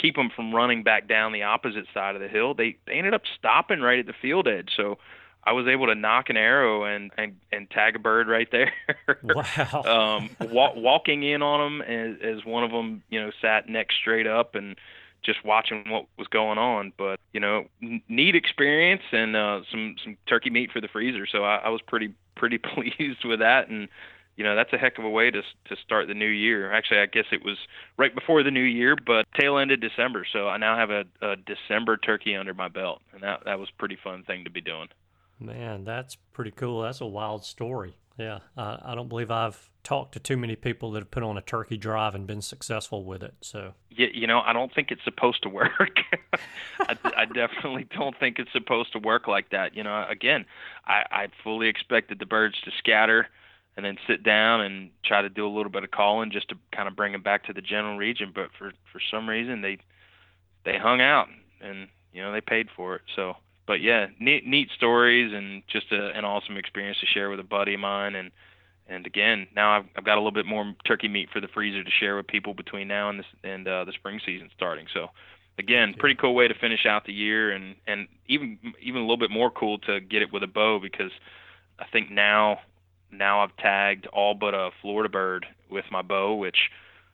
keep 0.00 0.16
them 0.16 0.30
from 0.34 0.54
running 0.54 0.82
back 0.82 1.08
down 1.08 1.32
the 1.32 1.42
opposite 1.42 1.86
side 1.92 2.14
of 2.14 2.20
the 2.20 2.28
hill. 2.28 2.54
They 2.54 2.76
they 2.86 2.94
ended 2.94 3.14
up 3.14 3.22
stopping 3.38 3.80
right 3.80 3.98
at 3.98 4.06
the 4.06 4.12
field 4.12 4.48
edge. 4.48 4.70
So 4.76 4.98
I 5.42 5.52
was 5.52 5.66
able 5.66 5.86
to 5.86 5.94
nock 5.94 6.30
an 6.30 6.36
arrow 6.36 6.84
and 6.84 7.10
and, 7.16 7.36
and 7.52 7.70
tag 7.70 7.96
a 7.96 7.98
bird 7.98 8.28
right 8.28 8.48
there. 8.50 8.72
wow. 9.22 10.18
um, 10.40 10.48
wa- 10.48 10.74
walking 10.74 11.22
in 11.22 11.42
on 11.42 11.78
them 11.78 11.82
as, 11.82 12.16
as 12.22 12.44
one 12.44 12.64
of 12.64 12.70
them, 12.70 13.02
you 13.10 13.20
know, 13.20 13.30
sat 13.40 13.68
neck 13.68 13.88
straight 13.92 14.26
up 14.26 14.54
and 14.54 14.76
just 15.22 15.44
watching 15.44 15.84
what 15.88 16.06
was 16.16 16.28
going 16.28 16.58
on. 16.58 16.92
But 16.96 17.20
you 17.32 17.40
know, 17.40 17.66
n- 17.82 18.02
neat 18.08 18.34
experience 18.34 19.02
and 19.12 19.36
uh, 19.36 19.62
some 19.70 19.96
some 20.02 20.16
turkey 20.26 20.50
meat 20.50 20.72
for 20.72 20.80
the 20.80 20.88
freezer. 20.88 21.26
So 21.26 21.44
I, 21.44 21.56
I 21.56 21.68
was 21.70 21.80
pretty 21.82 22.14
pretty 22.34 22.58
pleased 22.58 23.24
with 23.24 23.40
that 23.40 23.68
and 23.68 23.88
you 24.40 24.44
know 24.44 24.56
that's 24.56 24.72
a 24.72 24.78
heck 24.78 24.96
of 24.96 25.04
a 25.04 25.10
way 25.10 25.30
to 25.30 25.42
to 25.42 25.76
start 25.84 26.08
the 26.08 26.14
new 26.14 26.24
year. 26.24 26.72
Actually, 26.72 27.00
I 27.00 27.06
guess 27.06 27.26
it 27.30 27.44
was 27.44 27.58
right 27.98 28.14
before 28.14 28.42
the 28.42 28.50
new 28.50 28.62
year, 28.62 28.96
but 28.96 29.26
tail 29.38 29.58
ended 29.58 29.82
December, 29.82 30.24
so 30.32 30.48
I 30.48 30.56
now 30.56 30.78
have 30.78 30.88
a, 30.88 31.04
a 31.20 31.36
December 31.36 31.98
turkey 31.98 32.34
under 32.34 32.54
my 32.54 32.68
belt, 32.68 33.02
and 33.12 33.22
that 33.22 33.42
that 33.44 33.58
was 33.58 33.68
a 33.68 33.78
pretty 33.78 33.98
fun 34.02 34.22
thing 34.22 34.44
to 34.44 34.50
be 34.50 34.62
doing. 34.62 34.88
Man, 35.38 35.84
that's 35.84 36.16
pretty 36.32 36.52
cool. 36.52 36.80
That's 36.80 37.02
a 37.02 37.06
wild 37.06 37.44
story. 37.44 37.98
Yeah, 38.16 38.38
uh, 38.56 38.78
I 38.82 38.94
don't 38.94 39.10
believe 39.10 39.30
I've 39.30 39.68
talked 39.82 40.12
to 40.12 40.20
too 40.20 40.38
many 40.38 40.56
people 40.56 40.90
that 40.92 41.00
have 41.00 41.10
put 41.10 41.22
on 41.22 41.36
a 41.36 41.42
turkey 41.42 41.76
drive 41.76 42.14
and 42.14 42.26
been 42.26 42.40
successful 42.40 43.04
with 43.04 43.22
it. 43.22 43.34
So, 43.42 43.74
yeah, 43.90 44.08
you 44.14 44.26
know, 44.26 44.40
I 44.40 44.54
don't 44.54 44.74
think 44.74 44.90
it's 44.90 45.04
supposed 45.04 45.42
to 45.42 45.50
work. 45.50 45.98
I, 46.80 46.96
I 47.14 47.24
definitely 47.26 47.86
don't 47.94 48.18
think 48.18 48.38
it's 48.38 48.52
supposed 48.52 48.92
to 48.92 49.00
work 49.00 49.28
like 49.28 49.50
that. 49.50 49.76
You 49.76 49.82
know, 49.82 50.06
again, 50.08 50.46
I, 50.86 51.04
I 51.10 51.28
fully 51.44 51.68
expected 51.68 52.18
the 52.18 52.26
birds 52.26 52.58
to 52.64 52.70
scatter 52.78 53.28
and 53.80 53.86
then 53.86 53.96
sit 54.06 54.22
down 54.22 54.60
and 54.60 54.90
try 55.02 55.22
to 55.22 55.30
do 55.30 55.46
a 55.46 55.48
little 55.48 55.72
bit 55.72 55.84
of 55.84 55.90
calling 55.90 56.30
just 56.30 56.50
to 56.50 56.54
kind 56.70 56.86
of 56.86 56.94
bring 56.94 57.12
them 57.12 57.22
back 57.22 57.44
to 57.44 57.54
the 57.54 57.62
general 57.62 57.96
region. 57.96 58.30
But 58.34 58.50
for 58.58 58.72
for 58.92 59.00
some 59.10 59.26
reason, 59.26 59.62
they 59.62 59.78
they 60.66 60.76
hung 60.76 61.00
out 61.00 61.28
and 61.62 61.88
you 62.12 62.20
know 62.20 62.30
they 62.30 62.42
paid 62.42 62.68
for 62.76 62.96
it. 62.96 63.02
So 63.16 63.36
but 63.66 63.80
yeah, 63.80 64.08
neat 64.18 64.46
neat 64.46 64.68
stories 64.76 65.32
and 65.34 65.62
just 65.66 65.92
a, 65.92 66.10
an 66.10 66.26
awesome 66.26 66.58
experience 66.58 66.98
to 67.00 67.06
share 67.06 67.30
with 67.30 67.40
a 67.40 67.44
buddy 67.44 67.72
of 67.72 67.80
mine. 67.80 68.14
And 68.16 68.30
and 68.86 69.06
again, 69.06 69.46
now 69.56 69.78
I've, 69.78 69.86
I've 69.96 70.04
got 70.04 70.16
a 70.16 70.20
little 70.20 70.30
bit 70.30 70.44
more 70.44 70.74
turkey 70.86 71.08
meat 71.08 71.30
for 71.32 71.40
the 71.40 71.48
freezer 71.48 71.82
to 71.82 71.90
share 71.90 72.16
with 72.16 72.26
people 72.26 72.52
between 72.52 72.86
now 72.86 73.08
and 73.08 73.20
this 73.20 73.26
and 73.42 73.66
uh, 73.66 73.84
the 73.86 73.92
spring 73.92 74.20
season 74.26 74.50
starting. 74.54 74.88
So 74.92 75.06
again, 75.58 75.94
pretty 75.98 76.16
cool 76.16 76.34
way 76.34 76.48
to 76.48 76.54
finish 76.54 76.84
out 76.84 77.06
the 77.06 77.14
year, 77.14 77.50
and 77.50 77.76
and 77.86 78.08
even 78.26 78.58
even 78.82 79.00
a 79.00 79.04
little 79.04 79.16
bit 79.16 79.30
more 79.30 79.50
cool 79.50 79.78
to 79.78 80.00
get 80.00 80.20
it 80.20 80.30
with 80.34 80.42
a 80.42 80.48
bow 80.48 80.80
because 80.80 81.12
I 81.78 81.86
think 81.90 82.10
now 82.10 82.58
now 83.12 83.40
I've 83.40 83.56
tagged 83.56 84.06
all 84.08 84.34
but 84.34 84.54
a 84.54 84.70
Florida 84.80 85.08
bird 85.08 85.46
with 85.70 85.84
my 85.90 86.02
bow, 86.02 86.34
which 86.34 86.70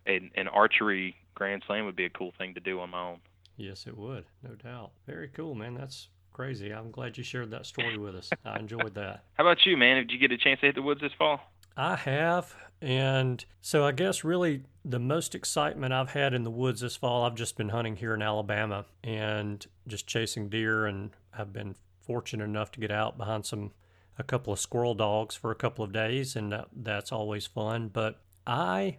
an, 0.07 0.31
an 0.35 0.49
archery 0.49 1.17
grand 1.35 1.63
slam 1.67 1.85
would 1.87 1.97
be 1.97 2.05
a 2.05 2.11
cool 2.11 2.33
thing 2.39 2.55
to 2.55 2.61
do 2.61 2.81
on 2.81 2.91
my 2.91 3.01
own. 3.01 3.19
Yes, 3.57 3.87
it 3.87 3.97
would, 3.97 4.25
no 4.43 4.55
doubt. 4.55 4.91
Very 5.07 5.29
cool, 5.29 5.55
man. 5.55 5.75
That's 5.75 6.09
crazy. 6.33 6.71
I'm 6.71 6.91
glad 6.91 7.17
you 7.17 7.25
shared 7.25 7.51
that 7.53 7.65
story 7.65 7.97
with 7.97 8.15
us. 8.15 8.31
I 8.45 8.59
enjoyed 8.59 8.95
that. 8.95 9.25
How 9.35 9.45
about 9.45 9.65
you, 9.65 9.77
man? 9.77 9.97
Did 9.97 10.11
you 10.11 10.19
get 10.19 10.33
a 10.33 10.37
chance 10.37 10.61
to 10.61 10.67
hit 10.67 10.75
the 10.75 10.83
woods 10.83 11.01
this 11.01 11.13
fall? 11.17 11.41
I 11.77 11.97
have. 11.97 12.55
And 12.81 13.45
so 13.63 13.85
I 13.87 13.93
guess 13.93 14.25
really 14.25 14.63
the 14.85 14.99
most 14.99 15.35
excitement 15.35 15.95
I've 15.95 16.11
had 16.11 16.35
in 16.35 16.45
the 16.45 16.51
woods 16.51 16.81
this 16.81 16.97
fall, 16.97 17.25
I've 17.25 17.35
just 17.35 17.57
been 17.57 17.71
hunting 17.71 17.97
here 17.97 18.15
in 18.15 18.23
Alabama 18.23 18.85
and 19.03 19.67
just 19.87 20.07
chasing 20.07 20.49
deer. 20.49 20.85
And 20.87 21.11
I've 21.37 21.53
been 21.53 21.75
fortunate 22.01 22.45
enough 22.45 22.71
to 22.73 22.81
get 22.81 22.91
out 22.91 23.17
behind 23.17 23.47
some, 23.47 23.73
a 24.19 24.23
couple 24.23 24.53
of 24.53 24.59
squirrel 24.59 24.95
dogs 24.95 25.35
for 25.35 25.51
a 25.51 25.57
couple 25.57 25.85
of 25.85 25.93
days. 25.93 26.37
And 26.37 26.53
that, 26.53 26.69
that's 26.75 27.13
always 27.13 27.47
fun. 27.47 27.89
But 27.89 28.21
I 28.47 28.99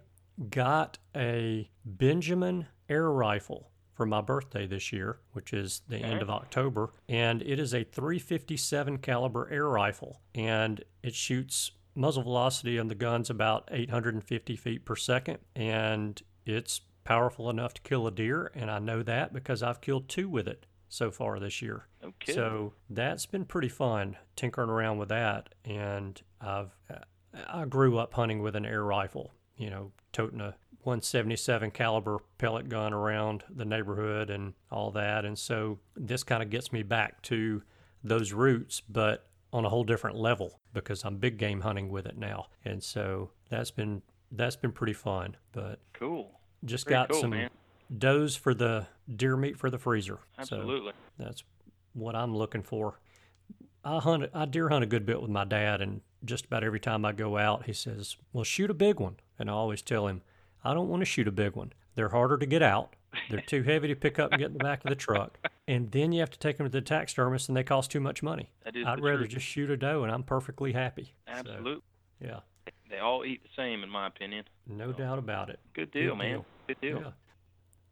got 0.50 0.98
a 1.16 1.70
Benjamin 1.84 2.66
air 2.88 3.10
rifle 3.10 3.70
for 3.98 4.06
my 4.06 4.20
birthday 4.20 4.64
this 4.64 4.92
year, 4.92 5.18
which 5.32 5.52
is 5.52 5.82
the 5.88 5.98
end 5.98 6.22
of 6.22 6.30
October, 6.30 6.92
and 7.08 7.42
it 7.42 7.58
is 7.58 7.74
a 7.74 7.82
357 7.82 8.98
caliber 8.98 9.50
air 9.50 9.66
rifle, 9.66 10.20
and 10.36 10.84
it 11.02 11.16
shoots 11.16 11.72
muzzle 11.96 12.22
velocity 12.22 12.78
on 12.78 12.86
the 12.86 12.94
guns 12.94 13.28
about 13.28 13.68
850 13.72 14.54
feet 14.54 14.84
per 14.84 14.94
second, 14.94 15.38
and 15.56 16.22
it's 16.46 16.82
powerful 17.02 17.50
enough 17.50 17.74
to 17.74 17.82
kill 17.82 18.06
a 18.06 18.12
deer, 18.12 18.52
and 18.54 18.70
I 18.70 18.78
know 18.78 19.02
that 19.02 19.32
because 19.32 19.64
I've 19.64 19.80
killed 19.80 20.08
two 20.08 20.28
with 20.28 20.46
it 20.46 20.64
so 20.88 21.10
far 21.10 21.40
this 21.40 21.60
year. 21.60 21.87
Okay. 22.04 22.32
So 22.32 22.74
that's 22.90 23.26
been 23.26 23.44
pretty 23.44 23.68
fun 23.68 24.16
tinkering 24.36 24.70
around 24.70 24.98
with 24.98 25.08
that, 25.08 25.54
and 25.64 26.20
I've 26.40 26.70
I 27.48 27.64
grew 27.64 27.98
up 27.98 28.14
hunting 28.14 28.42
with 28.42 28.56
an 28.56 28.64
air 28.64 28.82
rifle, 28.82 29.32
you 29.56 29.70
know, 29.70 29.92
toting 30.12 30.40
a 30.40 30.54
177 30.82 31.70
caliber 31.72 32.18
pellet 32.38 32.68
gun 32.68 32.92
around 32.92 33.44
the 33.50 33.64
neighborhood 33.64 34.30
and 34.30 34.54
all 34.70 34.90
that. 34.92 35.24
And 35.24 35.38
so 35.38 35.78
this 35.96 36.22
kind 36.22 36.42
of 36.42 36.50
gets 36.50 36.72
me 36.72 36.82
back 36.82 37.20
to 37.22 37.62
those 38.02 38.32
roots, 38.32 38.80
but 38.88 39.26
on 39.52 39.64
a 39.64 39.68
whole 39.68 39.84
different 39.84 40.16
level 40.16 40.60
because 40.72 41.04
I'm 41.04 41.16
big 41.16 41.38
game 41.38 41.60
hunting 41.60 41.90
with 41.90 42.06
it 42.06 42.16
now. 42.16 42.46
And 42.64 42.82
so 42.82 43.30
that's 43.50 43.70
been 43.70 44.02
that's 44.30 44.56
been 44.56 44.72
pretty 44.72 44.92
fun. 44.92 45.36
But 45.52 45.80
cool. 45.92 46.40
Just 46.64 46.86
got 46.86 47.10
cool, 47.10 47.20
some 47.20 47.30
man. 47.30 47.50
does 47.96 48.34
for 48.36 48.52
the 48.52 48.86
deer 49.14 49.36
meat 49.36 49.56
for 49.56 49.70
the 49.70 49.78
freezer. 49.78 50.18
Absolutely. 50.38 50.92
So 50.92 51.24
that's 51.24 51.42
what 51.98 52.14
I'm 52.14 52.36
looking 52.36 52.62
for. 52.62 53.00
I 53.84 53.98
hunt 53.98 54.30
I 54.34 54.44
deer 54.44 54.68
hunt 54.68 54.84
a 54.84 54.88
good 54.88 55.06
bit 55.06 55.20
with 55.22 55.30
my 55.30 55.44
dad 55.44 55.80
and 55.80 56.00
just 56.24 56.46
about 56.46 56.64
every 56.64 56.80
time 56.80 57.04
I 57.04 57.12
go 57.12 57.38
out 57.38 57.66
he 57.66 57.72
says, 57.72 58.16
"Well, 58.32 58.44
shoot 58.44 58.70
a 58.70 58.74
big 58.74 59.00
one." 59.00 59.16
And 59.38 59.48
I 59.48 59.52
always 59.52 59.82
tell 59.82 60.08
him, 60.08 60.22
I 60.64 60.74
don't 60.74 60.88
want 60.88 61.00
to 61.00 61.06
shoot 61.06 61.28
a 61.28 61.32
big 61.32 61.54
one. 61.54 61.72
They're 61.94 62.08
harder 62.08 62.36
to 62.38 62.46
get 62.46 62.62
out. 62.62 62.96
They're 63.30 63.40
too 63.40 63.62
heavy 63.62 63.88
to 63.88 63.96
pick 63.96 64.18
up 64.18 64.32
and 64.32 64.38
get 64.38 64.48
in 64.48 64.52
the 64.52 64.64
back 64.64 64.84
of 64.84 64.90
the 64.90 64.96
truck. 64.96 65.38
And 65.66 65.90
then 65.90 66.12
you 66.12 66.20
have 66.20 66.30
to 66.30 66.38
take 66.38 66.56
them 66.56 66.66
to 66.66 66.70
the 66.70 66.80
taxidermist 66.80 67.48
and 67.48 67.56
they 67.56 67.64
cost 67.64 67.90
too 67.90 68.00
much 68.00 68.22
money. 68.22 68.50
I'd 68.66 69.00
rather 69.00 69.18
truth. 69.18 69.30
just 69.30 69.46
shoot 69.46 69.70
a 69.70 69.76
doe 69.76 70.02
and 70.02 70.12
I'm 70.12 70.22
perfectly 70.22 70.72
happy. 70.72 71.14
Absolutely. 71.26 71.74
So, 71.74 72.26
yeah. 72.26 72.40
They 72.90 72.98
all 72.98 73.24
eat 73.24 73.42
the 73.42 73.48
same, 73.56 73.82
in 73.82 73.90
my 73.90 74.06
opinion. 74.06 74.44
No 74.66 74.92
so, 74.92 74.98
doubt 74.98 75.18
about 75.18 75.50
it. 75.50 75.60
Good 75.74 75.90
deal, 75.90 76.10
good 76.14 76.18
man. 76.18 76.30
Deal. 76.30 76.46
Good 76.66 76.80
deal. 76.80 77.00
Yeah. 77.00 77.10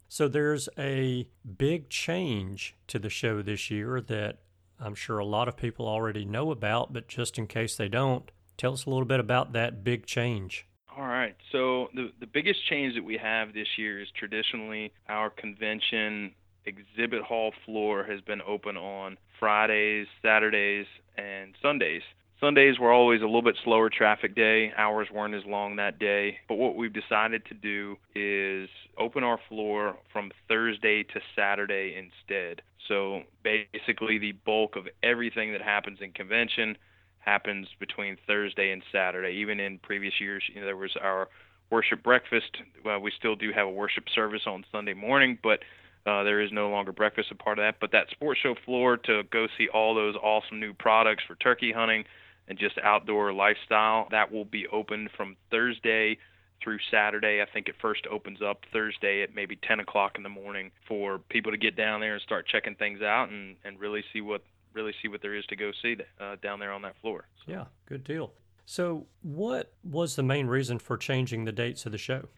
So 0.09 0.29
there's 0.29 0.69
a 0.79 1.29
big 1.59 1.89
change 1.91 2.75
to 2.89 2.99
the 2.99 3.11
show 3.11 3.43
this 3.43 3.71
year 3.71 4.01
that 4.01 4.39
I'm 4.79 4.95
sure 4.95 5.19
a 5.19 5.25
lot 5.25 5.49
of 5.49 5.57
people 5.57 5.87
already 5.87 6.25
know 6.25 6.51
about, 6.51 6.93
but 6.93 7.09
just 7.09 7.39
in 7.39 7.47
case 7.47 7.77
they 7.77 7.89
don't, 7.89 8.31
tell 8.57 8.73
us 8.73 8.87
a 8.87 8.91
little 8.91 9.05
bit 9.05 9.21
about 9.21 9.53
that 9.53 9.83
big 9.83 10.07
change. 10.07 10.67
All 10.97 11.07
right. 11.07 11.37
So 11.53 11.89
the 11.95 12.11
the 12.21 12.27
biggest 12.27 12.67
change 12.69 12.95
that 12.95 13.05
we 13.05 13.19
have 13.19 13.53
this 13.53 13.69
year 13.77 14.01
is 14.01 14.09
traditionally 14.17 14.93
our 15.09 15.29
convention 15.29 16.33
exhibit 16.65 17.23
hall 17.23 17.53
floor 17.65 18.05
has 18.05 18.21
been 18.23 18.41
open 18.47 18.77
on 18.77 19.19
Fridays, 19.39 20.07
Saturdays, 20.23 20.87
and 21.17 21.55
Sundays. 21.61 22.03
Sundays 22.41 22.79
were 22.79 22.93
always 22.93 23.23
a 23.23 23.25
little 23.25 23.43
bit 23.43 23.57
slower 23.65 23.89
traffic 23.89 24.35
day. 24.35 24.71
Hours 24.77 25.09
weren't 25.13 25.35
as 25.35 25.45
long 25.47 25.77
that 25.77 25.99
day. 25.99 26.37
But 26.49 26.57
what 26.57 26.77
we've 26.77 26.93
decided 26.93 27.47
to 27.47 27.55
do 27.55 27.97
is 28.15 28.69
open 28.99 29.25
our 29.25 29.39
floor 29.49 29.97
from 30.13 30.31
Thursday 30.47 31.03
to 31.03 31.21
Saturday 31.35 31.97
instead. 31.97 32.61
So 32.89 33.23
basically, 33.43 34.19
the 34.19 34.33
bulk 34.33 34.77
of 34.77 34.87
everything 35.03 35.53
that 35.53 35.63
happens 35.63 35.99
in 36.03 36.13
convention 36.13 36.77
happens 37.21 37.69
between 37.81 38.19
Thursday 38.27 38.71
and 38.71 38.83
Saturday. 38.93 39.37
Even 39.39 39.59
in 39.59 39.79
previous 39.79 40.21
years, 40.21 40.43
you 40.53 40.61
know, 40.61 40.67
there 40.67 40.77
was 40.77 40.95
our 41.03 41.29
worship 41.71 42.03
breakfast. 42.03 42.59
Well, 42.85 43.01
we 43.01 43.13
still 43.19 43.35
do 43.35 43.51
have 43.53 43.67
a 43.67 43.71
worship 43.71 44.05
service 44.15 44.43
on 44.47 44.63
Sunday 44.71 44.95
morning, 44.95 45.39
but 45.43 45.61
uh, 46.05 46.23
there 46.23 46.41
is 46.43 46.53
no 46.53 46.69
longer 46.69 46.93
breakfast 46.93 47.31
a 47.31 47.35
part 47.35 47.59
of 47.59 47.65
that. 47.65 47.81
But 47.81 47.93
that 47.93 48.11
sports 48.11 48.41
show 48.43 48.55
floor 48.67 48.99
to 48.99 49.23
go 49.33 49.47
see 49.57 49.69
all 49.69 49.95
those 49.95 50.17
awesome 50.17 50.61
new 50.61 50.75
products 50.75 51.25
for 51.27 51.35
turkey 51.37 51.73
hunting 51.73 52.05
and 52.49 52.59
just 52.59 52.79
outdoor 52.83 53.33
lifestyle, 53.33 54.09
that 54.11 54.33
will 54.33 54.45
be 54.45 54.67
open 54.69 55.09
from 55.17 55.37
Thursday 55.51 56.19
through 56.63 56.79
Saturday. 56.91 57.43
I 57.43 57.47
think 57.53 57.69
it 57.69 57.75
first 57.81 58.07
opens 58.11 58.41
up 58.43 58.61
Thursday 58.73 59.23
at 59.23 59.35
maybe 59.35 59.57
10 59.57 59.81
o'clock 59.81 60.13
in 60.17 60.23
the 60.23 60.29
morning 60.29 60.71
for 60.89 61.19
people 61.19 61.53
to 61.53 61.59
get 61.59 61.77
down 61.77 62.01
there 62.01 62.15
and 62.15 62.23
start 62.23 62.47
checking 62.47 62.75
things 62.75 63.03
out 63.03 63.29
and, 63.31 63.57
and 63.65 63.79
really 63.79 64.05
see 64.13 64.21
what 64.21 64.43
really 64.75 64.93
see 65.01 65.09
what 65.09 65.23
there 65.23 65.35
is 65.35 65.45
to 65.47 65.57
go 65.57 65.73
see 65.83 65.97
uh, 66.21 66.37
down 66.43 66.61
there 66.61 66.71
on 66.71 66.83
that 66.83 66.95
floor. 67.01 67.25
So. 67.45 67.53
Yeah, 67.53 67.65
good 67.89 68.05
deal. 68.05 68.33
So, 68.67 69.07
what 69.23 69.73
was 69.85 70.17
the 70.17 70.23
main 70.23 70.49
reason 70.49 70.79
for 70.79 70.97
changing 70.97 71.45
the 71.45 71.53
dates 71.53 71.87
of 71.87 71.93
the 71.93 71.99
show? 71.99 72.29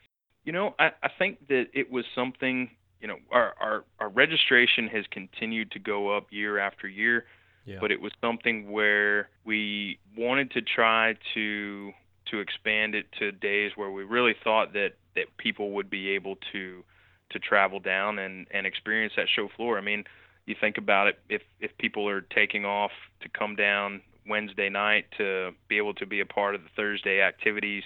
You 0.44 0.52
know, 0.52 0.74
I, 0.78 0.90
I 1.02 1.08
think 1.18 1.48
that 1.48 1.66
it 1.72 1.90
was 1.90 2.04
something. 2.14 2.70
You 3.00 3.08
know, 3.08 3.16
our, 3.30 3.54
our 3.60 3.84
our 3.98 4.08
registration 4.08 4.88
has 4.88 5.04
continued 5.10 5.70
to 5.72 5.78
go 5.78 6.16
up 6.16 6.26
year 6.30 6.58
after 6.58 6.88
year, 6.88 7.24
yeah. 7.68 7.78
but 7.80 7.92
it 7.92 8.00
was 8.00 8.12
something 8.20 8.70
where 8.70 9.28
we 9.44 9.98
wanted 10.16 10.50
to 10.52 10.62
try 10.62 11.16
to 11.34 11.92
to 12.30 12.40
expand 12.40 12.94
it 12.94 13.06
to 13.18 13.32
days 13.32 13.72
where 13.76 13.90
we 13.90 14.04
really 14.04 14.34
thought 14.42 14.72
that 14.72 14.92
that 15.14 15.36
people 15.36 15.72
would 15.72 15.90
be 15.90 16.10
able 16.10 16.36
to 16.52 16.82
to 17.30 17.38
travel 17.38 17.80
down 17.80 18.18
and 18.18 18.46
and 18.50 18.66
experience 18.66 19.12
that 19.16 19.26
show 19.28 19.48
floor. 19.56 19.78
I 19.78 19.82
mean, 19.82 20.04
you 20.46 20.54
think 20.58 20.78
about 20.78 21.08
it, 21.08 21.18
if 21.28 21.42
if 21.60 21.76
people 21.78 22.08
are 22.08 22.22
taking 22.22 22.64
off 22.64 22.92
to 23.20 23.28
come 23.28 23.54
down 23.54 24.00
Wednesday 24.26 24.68
night 24.68 25.06
to 25.18 25.52
be 25.68 25.76
able 25.76 25.94
to 25.94 26.06
be 26.06 26.20
a 26.20 26.26
part 26.26 26.54
of 26.54 26.62
the 26.62 26.70
Thursday 26.74 27.20
activities, 27.20 27.84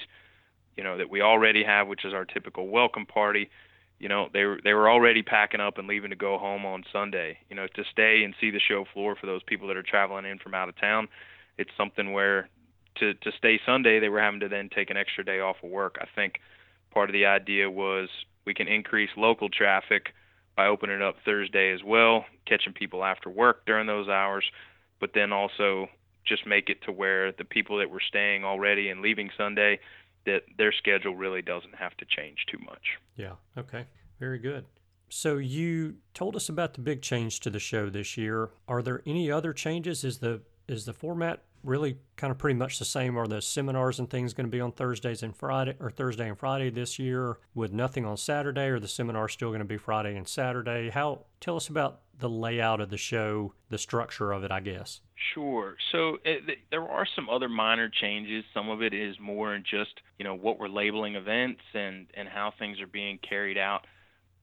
you 0.76 0.84
know 0.84 0.98
that 0.98 1.10
we 1.10 1.20
already 1.20 1.64
have, 1.64 1.88
which 1.88 2.04
is 2.04 2.12
our 2.12 2.24
typical 2.24 2.68
welcome 2.68 3.06
party. 3.06 3.50
You 4.02 4.08
know 4.08 4.28
they 4.32 4.44
were 4.44 4.58
they 4.64 4.74
were 4.74 4.90
already 4.90 5.22
packing 5.22 5.60
up 5.60 5.78
and 5.78 5.86
leaving 5.86 6.10
to 6.10 6.16
go 6.16 6.36
home 6.36 6.66
on 6.66 6.82
Sunday. 6.92 7.38
You 7.48 7.54
know 7.54 7.68
to 7.76 7.84
stay 7.92 8.24
and 8.24 8.34
see 8.40 8.50
the 8.50 8.58
show 8.58 8.84
floor 8.92 9.14
for 9.14 9.26
those 9.26 9.44
people 9.44 9.68
that 9.68 9.76
are 9.76 9.82
traveling 9.84 10.24
in 10.26 10.40
from 10.40 10.54
out 10.54 10.68
of 10.68 10.76
town. 10.76 11.06
It's 11.56 11.70
something 11.76 12.12
where 12.12 12.48
to 12.96 13.14
to 13.14 13.30
stay 13.38 13.60
Sunday 13.64 14.00
they 14.00 14.08
were 14.08 14.20
having 14.20 14.40
to 14.40 14.48
then 14.48 14.68
take 14.74 14.90
an 14.90 14.96
extra 14.96 15.24
day 15.24 15.38
off 15.38 15.56
of 15.62 15.70
work. 15.70 15.98
I 16.00 16.06
think 16.16 16.40
part 16.90 17.10
of 17.10 17.12
the 17.12 17.26
idea 17.26 17.70
was 17.70 18.08
we 18.44 18.54
can 18.54 18.66
increase 18.66 19.10
local 19.16 19.48
traffic 19.48 20.08
by 20.56 20.66
opening 20.66 20.96
it 20.96 21.02
up 21.02 21.14
Thursday 21.24 21.72
as 21.72 21.84
well, 21.84 22.24
catching 22.44 22.72
people 22.72 23.04
after 23.04 23.30
work 23.30 23.64
during 23.66 23.86
those 23.86 24.08
hours, 24.08 24.44
but 24.98 25.10
then 25.14 25.32
also 25.32 25.86
just 26.26 26.44
make 26.44 26.68
it 26.68 26.82
to 26.86 26.92
where 26.92 27.30
the 27.30 27.44
people 27.44 27.78
that 27.78 27.88
were 27.88 28.02
staying 28.06 28.44
already 28.44 28.88
and 28.88 29.00
leaving 29.00 29.30
Sunday 29.38 29.78
that 30.26 30.42
their 30.58 30.72
schedule 30.72 31.14
really 31.14 31.42
doesn't 31.42 31.74
have 31.74 31.96
to 31.96 32.04
change 32.04 32.46
too 32.50 32.58
much. 32.64 32.98
Yeah, 33.16 33.32
okay. 33.56 33.86
Very 34.20 34.38
good. 34.38 34.64
So 35.08 35.36
you 35.36 35.96
told 36.14 36.36
us 36.36 36.48
about 36.48 36.74
the 36.74 36.80
big 36.80 37.02
change 37.02 37.40
to 37.40 37.50
the 37.50 37.58
show 37.58 37.90
this 37.90 38.16
year. 38.16 38.50
Are 38.66 38.82
there 38.82 39.02
any 39.04 39.30
other 39.30 39.52
changes? 39.52 40.04
Is 40.04 40.18
the 40.18 40.40
is 40.68 40.84
the 40.86 40.94
format 40.94 41.42
really 41.62 41.98
kind 42.16 42.30
of 42.30 42.38
pretty 42.38 42.58
much 42.58 42.78
the 42.78 42.84
same? 42.84 43.18
Are 43.18 43.26
the 43.26 43.42
seminars 43.42 43.98
and 43.98 44.08
things 44.08 44.34
going 44.34 44.46
to 44.46 44.50
be 44.50 44.60
on 44.60 44.72
Thursdays 44.72 45.22
and 45.22 45.36
Friday, 45.36 45.76
or 45.80 45.90
Thursday 45.90 46.28
and 46.28 46.38
Friday 46.38 46.70
this 46.70 46.98
year, 46.98 47.38
with 47.54 47.72
nothing 47.72 48.04
on 48.04 48.16
Saturday, 48.16 48.66
or 48.66 48.78
the 48.78 48.88
seminar 48.88 49.28
still 49.28 49.50
going 49.50 49.60
to 49.60 49.64
be 49.64 49.76
Friday 49.76 50.16
and 50.16 50.28
Saturday? 50.28 50.90
How 50.90 51.24
tell 51.40 51.56
us 51.56 51.68
about 51.68 52.00
the 52.22 52.28
layout 52.28 52.80
of 52.80 52.88
the 52.88 52.96
show, 52.96 53.52
the 53.68 53.76
structure 53.76 54.32
of 54.32 54.44
it, 54.44 54.50
I 54.50 54.60
guess. 54.60 55.00
Sure. 55.34 55.76
So 55.90 56.18
it, 56.24 56.58
there 56.70 56.88
are 56.88 57.06
some 57.16 57.28
other 57.28 57.48
minor 57.48 57.88
changes. 57.88 58.44
Some 58.54 58.70
of 58.70 58.80
it 58.80 58.94
is 58.94 59.16
more 59.20 59.54
in 59.54 59.64
just 59.68 60.00
you 60.18 60.24
know 60.24 60.34
what 60.34 60.58
we're 60.58 60.68
labeling 60.68 61.16
events 61.16 61.60
and 61.74 62.06
and 62.14 62.28
how 62.28 62.52
things 62.58 62.80
are 62.80 62.86
being 62.86 63.18
carried 63.18 63.58
out. 63.58 63.86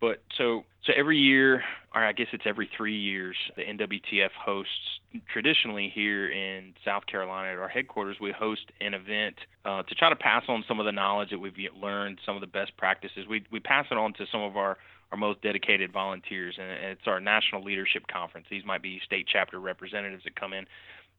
But 0.01 0.21
so 0.37 0.63
so 0.85 0.93
every 0.95 1.17
year, 1.17 1.61
or 1.93 2.05
I 2.05 2.13
guess 2.13 2.27
it's 2.31 2.45
every 2.45 2.69
three 2.75 2.97
years, 2.97 3.35
the 3.55 3.63
NWTF 3.63 4.29
hosts 4.31 4.99
traditionally 5.31 5.91
here 5.93 6.31
in 6.31 6.73
South 6.85 7.05
Carolina 7.05 7.51
at 7.51 7.59
our 7.59 7.67
headquarters. 7.67 8.17
We 8.21 8.31
host 8.31 8.71
an 8.79 8.93
event 8.93 9.35
uh, 9.65 9.83
to 9.83 9.95
try 9.95 10.09
to 10.09 10.15
pass 10.15 10.43
on 10.47 10.63
some 10.67 10.79
of 10.79 10.85
the 10.85 10.91
knowledge 10.91 11.31
that 11.31 11.39
we've 11.39 11.53
learned, 11.79 12.19
some 12.25 12.35
of 12.35 12.41
the 12.41 12.47
best 12.47 12.77
practices. 12.77 13.27
We 13.29 13.43
we 13.51 13.59
pass 13.59 13.87
it 13.91 13.97
on 13.97 14.13
to 14.13 14.25
some 14.31 14.41
of 14.41 14.55
our 14.55 14.77
our 15.11 15.17
most 15.17 15.41
dedicated 15.41 15.91
volunteers, 15.91 16.55
and 16.59 16.69
it's 16.69 17.07
our 17.07 17.19
national 17.19 17.63
leadership 17.63 18.03
conference. 18.07 18.47
These 18.49 18.63
might 18.65 18.81
be 18.81 19.01
state 19.05 19.27
chapter 19.31 19.59
representatives 19.59 20.23
that 20.23 20.39
come 20.39 20.53
in. 20.53 20.65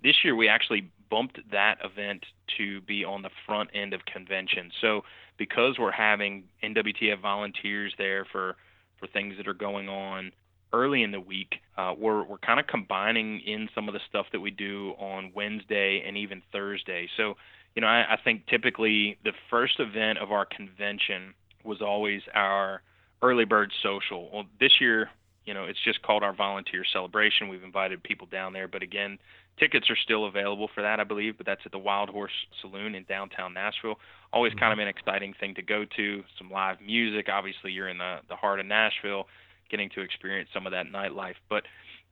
This 0.03 0.15
year, 0.25 0.35
we 0.35 0.49
actually 0.49 0.91
bumped 1.11 1.39
that 1.51 1.77
event 1.85 2.25
to 2.57 2.81
be 2.83 3.05
on 3.05 3.23
the 3.23 3.31
front 3.47 3.71
end 3.75 3.93
of 3.93 4.05
convention. 4.07 4.71
So, 4.81 5.03
because 5.37 5.79
we're 5.79 5.91
having 5.91 6.45
NWTF 6.63 7.21
volunteers 7.21 7.93
there 7.99 8.25
for 8.25 8.57
for 9.01 9.07
things 9.07 9.37
that 9.39 9.49
are 9.49 9.55
going 9.55 9.89
on 9.89 10.31
early 10.73 11.03
in 11.03 11.11
the 11.11 11.21
week, 11.21 11.57
uh, 11.77 11.95
we're 11.99 12.23
we're 12.23 12.39
kind 12.39 12.61
of 12.61 12.67
combining 12.67 13.41
in 13.41 13.69
some 13.75 13.89
of 13.89 13.95
the 13.95 14.01
stuff 14.09 14.27
that 14.33 14.41
we 14.41 14.51
do 14.51 14.95
on 14.99 15.33
Wednesday 15.35 16.05
and 16.07 16.17
even 16.17 16.43
Thursday. 16.53 17.09
So, 17.17 17.35
you 17.75 17.83
know, 17.83 17.89
I, 17.89 18.15
I 18.15 18.19
think 18.23 18.47
typically 18.47 19.19
the 19.25 19.33
first 19.49 19.81
event 19.81 20.19
of 20.19 20.31
our 20.31 20.45
convention 20.45 21.35
was 21.65 21.81
always 21.83 22.23
our 22.35 22.83
early 23.23 23.45
bird 23.45 23.73
social. 23.83 24.31
Well, 24.33 24.45
this 24.61 24.81
year, 24.81 25.11
you 25.45 25.55
know, 25.55 25.65
it's 25.65 25.83
just 25.83 26.03
called 26.03 26.23
our 26.23 26.33
volunteer 26.33 26.85
celebration. 26.85 27.49
We've 27.49 27.65
invited 27.65 28.03
people 28.03 28.27
down 28.27 28.53
there, 28.53 28.69
but 28.69 28.83
again, 28.83 29.19
tickets 29.61 29.89
are 29.91 29.97
still 29.97 30.27
available 30.27 30.69
for 30.75 30.83
that, 30.83 30.99
I 30.99 31.05
believe. 31.05 31.37
But 31.37 31.47
that's 31.47 31.61
at 31.65 31.73
the 31.73 31.79
Wild 31.79 32.09
Horse 32.09 32.33
Saloon 32.61 32.95
in 32.95 33.05
downtown 33.05 33.55
Nashville. 33.55 34.01
Always 34.33 34.55
kind 34.55 34.73
of 34.73 34.79
mm-hmm. 34.79 34.89
an 34.89 34.89
exciting 34.89 35.35
thing 35.39 35.55
to 35.55 35.63
go 35.63 35.85
to. 35.97 36.25
Some 36.39 36.51
live 36.51 36.81
music. 36.81 37.29
Obviously, 37.31 37.71
you're 37.71 37.89
in 37.89 37.99
the 37.99 38.19
the 38.29 38.37
heart 38.37 38.59
of 38.59 38.67
Nashville, 38.67 39.27
getting 39.71 39.91
to 39.91 40.01
experience 40.01 40.49
some 40.53 40.67
of 40.67 40.73
that 40.73 40.87
nightlife. 40.87 41.37
But 41.49 41.65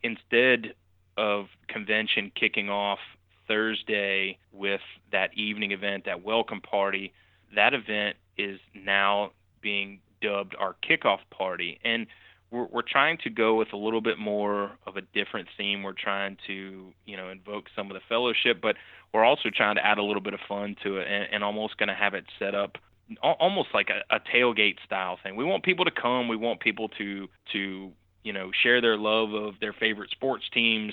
instead 0.03 0.75
of 1.17 1.47
convention 1.69 2.31
kicking 2.39 2.69
off 2.69 3.01
Thursday 3.49 4.39
with 4.53 4.83
that 5.11 5.37
evening 5.37 5.73
event, 5.73 6.05
that 6.05 6.23
welcome 6.23 6.61
party, 6.61 7.13
that 7.57 7.75
event 7.75 8.17
is 8.37 8.61
now 8.75 9.33
being 9.61 10.01
dubbed 10.21 10.55
our 10.59 10.77
kickoff 10.89 11.19
party. 11.31 11.81
And 11.85 12.07
we're, 12.51 12.67
we're 12.67 12.83
trying 12.83 13.19
to 13.25 13.31
go 13.31 13.55
with 13.55 13.73
a 13.73 13.77
little 13.77 14.01
bit 14.01 14.19
more 14.19 14.73
of 14.87 14.97
a 14.97 15.03
different 15.03 15.49
theme. 15.57 15.83
We're 15.83 15.93
trying 15.93 16.37
to, 16.47 16.93
you 17.05 17.17
know, 17.17 17.29
invoke 17.29 17.67
some 17.77 17.91
of 17.91 17.95
the 17.95 18.01
fellowship, 18.09 18.61
but 18.61 18.77
we're 19.13 19.25
also 19.25 19.51
trying 19.55 19.77
to 19.77 19.85
add 19.85 19.99
a 19.99 20.03
little 20.03 20.23
bit 20.23 20.35
of 20.35 20.41
fun 20.49 20.77
to 20.83 20.99
it 20.99 21.07
and, 21.09 21.27
and 21.33 21.45
almost 21.45 21.77
going 21.79 21.89
to 21.89 21.95
have 21.95 22.15
it 22.15 22.25
set 22.39 22.55
up 22.55 22.79
almost 23.23 23.69
like 23.73 23.89
a, 23.89 24.15
a 24.15 24.21
tailgate 24.21 24.77
style 24.85 25.19
thing. 25.23 25.37
We 25.37 25.45
want 25.45 25.65
people 25.65 25.85
to 25.85 25.91
come. 25.91 26.29
We 26.29 26.37
want 26.37 26.61
people 26.61 26.89
to 26.99 27.29
to 27.53 27.93
you 28.23 28.33
know 28.33 28.51
share 28.63 28.81
their 28.81 28.97
love 28.97 29.33
of 29.33 29.55
their 29.61 29.73
favorite 29.73 30.11
sports 30.11 30.45
teams, 30.53 30.93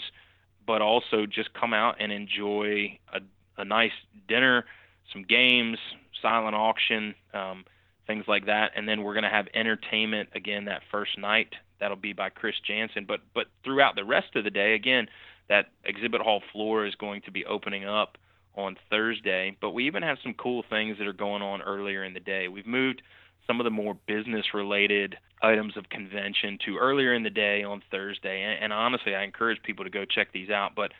but 0.66 0.82
also 0.82 1.26
just 1.26 1.54
come 1.54 1.74
out 1.74 1.96
and 2.00 2.12
enjoy 2.12 2.98
a, 3.14 3.20
a 3.58 3.66
nice 3.66 3.92
dinner, 4.28 4.66
some 5.12 5.24
games, 5.24 5.78
silent 6.22 6.56
auction. 6.56 7.16
Um, 7.34 7.66
things 8.08 8.26
like 8.28 8.46
that. 8.46 8.72
And 8.76 8.88
then 8.88 9.04
we're 9.04 9.14
going 9.14 9.24
to 9.24 9.30
have 9.30 9.48
entertainment 9.54 10.30
again 10.36 10.66
that 10.66 10.82
first 10.92 11.18
night. 11.18 11.54
That'll 11.80 11.98
be 11.98 12.14
by 12.14 12.30
Chris 12.30 12.56
Janson. 12.66 13.06
But 13.08 13.22
but 13.34 13.48
throughout 13.64 13.96
the 13.96 14.06
rest 14.06 14.36
of 14.36 14.44
the 14.44 14.50
day, 14.50 14.74
again, 14.76 15.08
that 15.50 15.68
exhibit 15.84 16.22
hall 16.22 16.42
floor 16.52 16.86
is 16.86 16.96
going 16.96 17.22
to 17.24 17.32
be 17.32 17.46
opening 17.46 17.86
up 17.86 18.18
on 18.56 18.78
Thursday. 18.90 19.56
But 19.60 19.72
we 19.72 19.88
even 19.88 20.04
have 20.04 20.18
some 20.24 20.34
cool 20.34 20.64
things 20.70 20.98
that 20.98 21.08
are 21.08 21.14
going 21.14 21.42
on 21.42 21.62
earlier 21.62 22.04
in 22.04 22.14
the 22.14 22.20
day. 22.20 22.48
We've 22.48 22.66
moved 22.66 23.02
some 23.48 23.60
of 23.60 23.64
the 23.64 23.70
more 23.70 23.96
business 24.08 24.46
related 24.54 25.18
items 25.42 25.78
of 25.78 25.90
convention 25.90 26.58
to 26.66 26.78
earlier 26.78 27.14
in 27.14 27.24
the 27.24 27.30
day 27.30 27.64
on 27.64 27.84
Thursday. 27.92 28.42
And, 28.42 28.64
and 28.64 28.74
honestly, 28.74 29.14
I 29.14 29.24
encourage 29.24 29.62
people 29.62 29.86
to 29.86 29.92
go 29.92 30.06
check 30.06 30.32
these 30.32 30.50
out. 30.50 30.72
But 30.76 30.92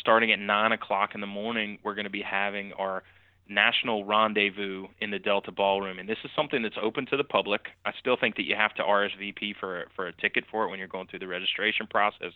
starting 0.00 0.32
at 0.32 0.38
nine 0.38 0.72
o'clock 0.72 1.10
in 1.14 1.20
the 1.20 1.26
morning, 1.26 1.78
we're 1.84 1.94
going 1.94 2.04
to 2.04 2.10
be 2.10 2.22
having 2.22 2.72
our 2.72 3.02
national 3.48 4.04
rendezvous 4.04 4.86
in 5.00 5.10
the 5.10 5.18
Delta 5.18 5.52
Ballroom, 5.52 5.98
and 5.98 6.08
this 6.08 6.18
is 6.24 6.30
something 6.34 6.62
that's 6.62 6.76
open 6.80 7.06
to 7.06 7.16
the 7.16 7.24
public. 7.24 7.68
I 7.84 7.92
still 7.98 8.16
think 8.16 8.36
that 8.36 8.44
you 8.44 8.56
have 8.56 8.74
to 8.74 8.82
RSVP 8.82 9.56
for 9.58 9.86
for 9.94 10.06
a 10.06 10.12
ticket 10.12 10.44
for 10.50 10.64
it 10.64 10.70
when 10.70 10.78
you're 10.78 10.88
going 10.88 11.06
through 11.08 11.20
the 11.20 11.26
registration 11.26 11.86
process. 11.86 12.32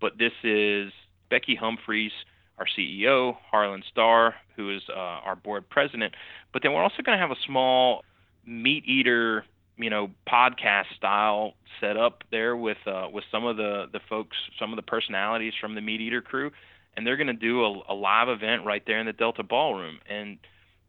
But 0.00 0.18
this 0.18 0.32
is 0.42 0.92
Becky 1.30 1.54
Humphries, 1.54 2.12
our 2.58 2.66
CEO, 2.66 3.36
Harlan 3.50 3.82
Starr, 3.90 4.34
who 4.56 4.74
is 4.74 4.82
uh, 4.88 4.98
our 4.98 5.36
board 5.36 5.68
president. 5.68 6.14
But 6.52 6.62
then 6.62 6.72
we're 6.72 6.82
also 6.82 7.02
going 7.02 7.16
to 7.16 7.20
have 7.20 7.30
a 7.30 7.40
small 7.46 8.04
MeatEater, 8.48 9.42
you 9.76 9.90
know, 9.90 10.10
podcast 10.28 10.94
style 10.96 11.54
set 11.80 11.96
up 11.96 12.24
there 12.30 12.56
with 12.56 12.78
uh, 12.86 13.08
with 13.12 13.24
some 13.30 13.44
of 13.44 13.56
the 13.56 13.86
the 13.92 14.00
folks, 14.08 14.36
some 14.58 14.72
of 14.72 14.76
the 14.76 14.82
personalities 14.82 15.54
from 15.60 15.74
the 15.74 15.80
MeatEater 15.80 16.22
crew 16.22 16.50
and 16.96 17.06
they're 17.06 17.16
going 17.16 17.26
to 17.26 17.32
do 17.32 17.64
a, 17.64 17.82
a 17.90 17.94
live 17.94 18.28
event 18.28 18.64
right 18.64 18.82
there 18.86 18.98
in 18.98 19.06
the 19.06 19.12
Delta 19.12 19.42
Ballroom. 19.42 19.98
And 20.08 20.38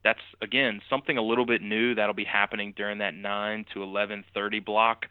that's 0.03 0.19
again 0.41 0.81
something 0.89 1.17
a 1.17 1.21
little 1.21 1.45
bit 1.45 1.61
new 1.61 1.95
that'll 1.95 2.13
be 2.13 2.23
happening 2.23 2.73
during 2.75 2.99
that 2.99 3.13
9 3.13 3.65
to 3.73 3.79
11:30 3.79 4.63
block. 4.63 5.05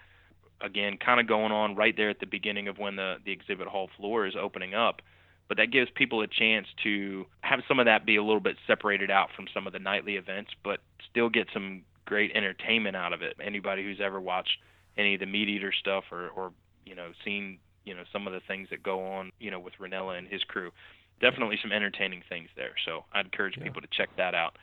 Again, 0.60 0.96
kind 0.96 1.20
of 1.20 1.26
going 1.26 1.52
on 1.52 1.76
right 1.76 1.94
there 1.94 2.08
at 2.08 2.18
the 2.18 2.26
beginning 2.26 2.68
of 2.68 2.78
when 2.78 2.96
the 2.96 3.16
the 3.24 3.32
exhibit 3.32 3.68
hall 3.68 3.90
floor 3.96 4.26
is 4.26 4.34
opening 4.40 4.74
up. 4.74 5.02
But 5.48 5.58
that 5.58 5.70
gives 5.70 5.90
people 5.94 6.22
a 6.22 6.26
chance 6.26 6.66
to 6.82 7.26
have 7.40 7.60
some 7.68 7.78
of 7.78 7.86
that 7.86 8.04
be 8.04 8.16
a 8.16 8.22
little 8.22 8.40
bit 8.40 8.56
separated 8.66 9.10
out 9.10 9.28
from 9.36 9.46
some 9.54 9.66
of 9.66 9.72
the 9.72 9.78
nightly 9.78 10.16
events, 10.16 10.50
but 10.64 10.80
still 11.08 11.28
get 11.28 11.46
some 11.52 11.82
great 12.04 12.32
entertainment 12.34 12.96
out 12.96 13.12
of 13.12 13.22
it. 13.22 13.36
Anybody 13.40 13.84
who's 13.84 14.00
ever 14.00 14.20
watched 14.20 14.58
any 14.96 15.14
of 15.14 15.20
the 15.20 15.26
MeatEater 15.26 15.70
stuff 15.78 16.04
or, 16.10 16.30
or 16.30 16.52
you 16.84 16.94
know 16.94 17.12
seen 17.24 17.58
you 17.86 17.94
know 17.94 18.02
some 18.12 18.26
of 18.26 18.34
the 18.34 18.40
things 18.46 18.68
that 18.70 18.82
go 18.82 19.06
on 19.06 19.30
you 19.38 19.50
know 19.50 19.58
with 19.58 19.74
Rinella 19.80 20.18
and 20.18 20.28
his 20.28 20.44
crew. 20.44 20.70
Definitely 21.18 21.58
some 21.62 21.72
entertaining 21.72 22.22
things 22.28 22.50
there. 22.56 22.74
So 22.84 23.04
I'd 23.14 23.24
encourage 23.24 23.56
yeah. 23.56 23.64
people 23.64 23.80
to 23.80 23.88
check 23.90 24.10
that 24.18 24.34
out. 24.34 24.58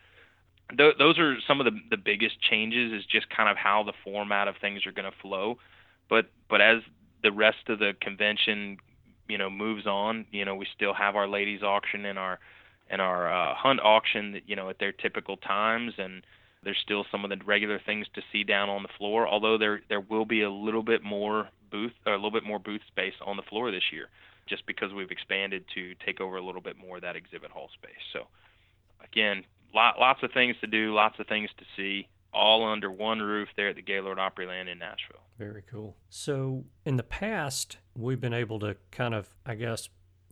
Th- 0.76 0.94
those 0.96 1.18
are 1.18 1.36
some 1.48 1.60
of 1.60 1.64
the 1.64 1.72
the 1.90 1.96
biggest 1.96 2.40
changes. 2.40 2.92
Is 2.92 3.04
just 3.06 3.28
kind 3.34 3.48
of 3.48 3.56
how 3.56 3.82
the 3.82 3.94
format 4.04 4.46
of 4.46 4.54
things 4.60 4.86
are 4.86 4.92
going 4.92 5.10
to 5.10 5.18
flow. 5.20 5.58
But 6.08 6.26
but 6.48 6.60
as 6.60 6.82
the 7.24 7.32
rest 7.32 7.68
of 7.68 7.80
the 7.80 7.94
convention 8.00 8.76
you 9.28 9.38
know 9.38 9.50
moves 9.50 9.86
on, 9.86 10.26
you 10.30 10.44
know 10.44 10.54
we 10.54 10.66
still 10.76 10.94
have 10.94 11.16
our 11.16 11.26
ladies 11.26 11.62
auction 11.62 12.04
and 12.04 12.18
our 12.18 12.38
and 12.90 13.00
our 13.00 13.32
uh, 13.32 13.54
hunt 13.54 13.80
auction 13.82 14.32
that 14.32 14.42
you 14.46 14.56
know 14.56 14.68
at 14.68 14.78
their 14.78 14.92
typical 14.92 15.36
times 15.36 15.94
and 15.98 16.24
there's 16.62 16.78
still 16.82 17.04
some 17.10 17.24
of 17.24 17.30
the 17.30 17.36
regular 17.44 17.78
things 17.84 18.06
to 18.14 18.22
see 18.32 18.42
down 18.42 18.68
on 18.68 18.82
the 18.82 18.88
floor 18.98 19.26
although 19.26 19.56
there 19.58 19.80
there 19.88 20.00
will 20.00 20.24
be 20.24 20.42
a 20.42 20.50
little 20.50 20.82
bit 20.82 21.02
more 21.02 21.48
booth, 21.74 21.92
a 22.06 22.10
little 22.10 22.30
bit 22.30 22.44
more 22.44 22.60
booth 22.60 22.82
space 22.86 23.14
on 23.26 23.36
the 23.36 23.42
floor 23.42 23.72
this 23.72 23.90
year, 23.92 24.06
just 24.46 24.64
because 24.64 24.92
we've 24.92 25.10
expanded 25.10 25.64
to 25.74 25.94
take 26.06 26.20
over 26.20 26.36
a 26.36 26.40
little 26.40 26.60
bit 26.60 26.76
more 26.78 26.96
of 26.96 27.02
that 27.02 27.16
exhibit 27.16 27.50
hall 27.50 27.68
space. 27.74 28.04
So, 28.12 28.28
again, 29.04 29.42
lot, 29.74 29.98
lots 29.98 30.22
of 30.22 30.30
things 30.30 30.54
to 30.60 30.68
do, 30.68 30.94
lots 30.94 31.18
of 31.18 31.26
things 31.26 31.50
to 31.58 31.64
see, 31.76 32.06
all 32.32 32.64
under 32.64 32.92
one 32.92 33.18
roof 33.18 33.48
there 33.56 33.70
at 33.70 33.76
the 33.76 33.82
Gaylord 33.82 34.18
Opryland 34.18 34.70
in 34.70 34.78
Nashville. 34.78 35.24
Very 35.36 35.62
cool. 35.68 35.96
So, 36.08 36.64
in 36.84 36.96
the 36.96 37.02
past, 37.02 37.78
we've 37.96 38.20
been 38.20 38.34
able 38.34 38.60
to 38.60 38.76
kind 38.92 39.14
of, 39.14 39.34
I 39.44 39.56
guess, 39.56 39.88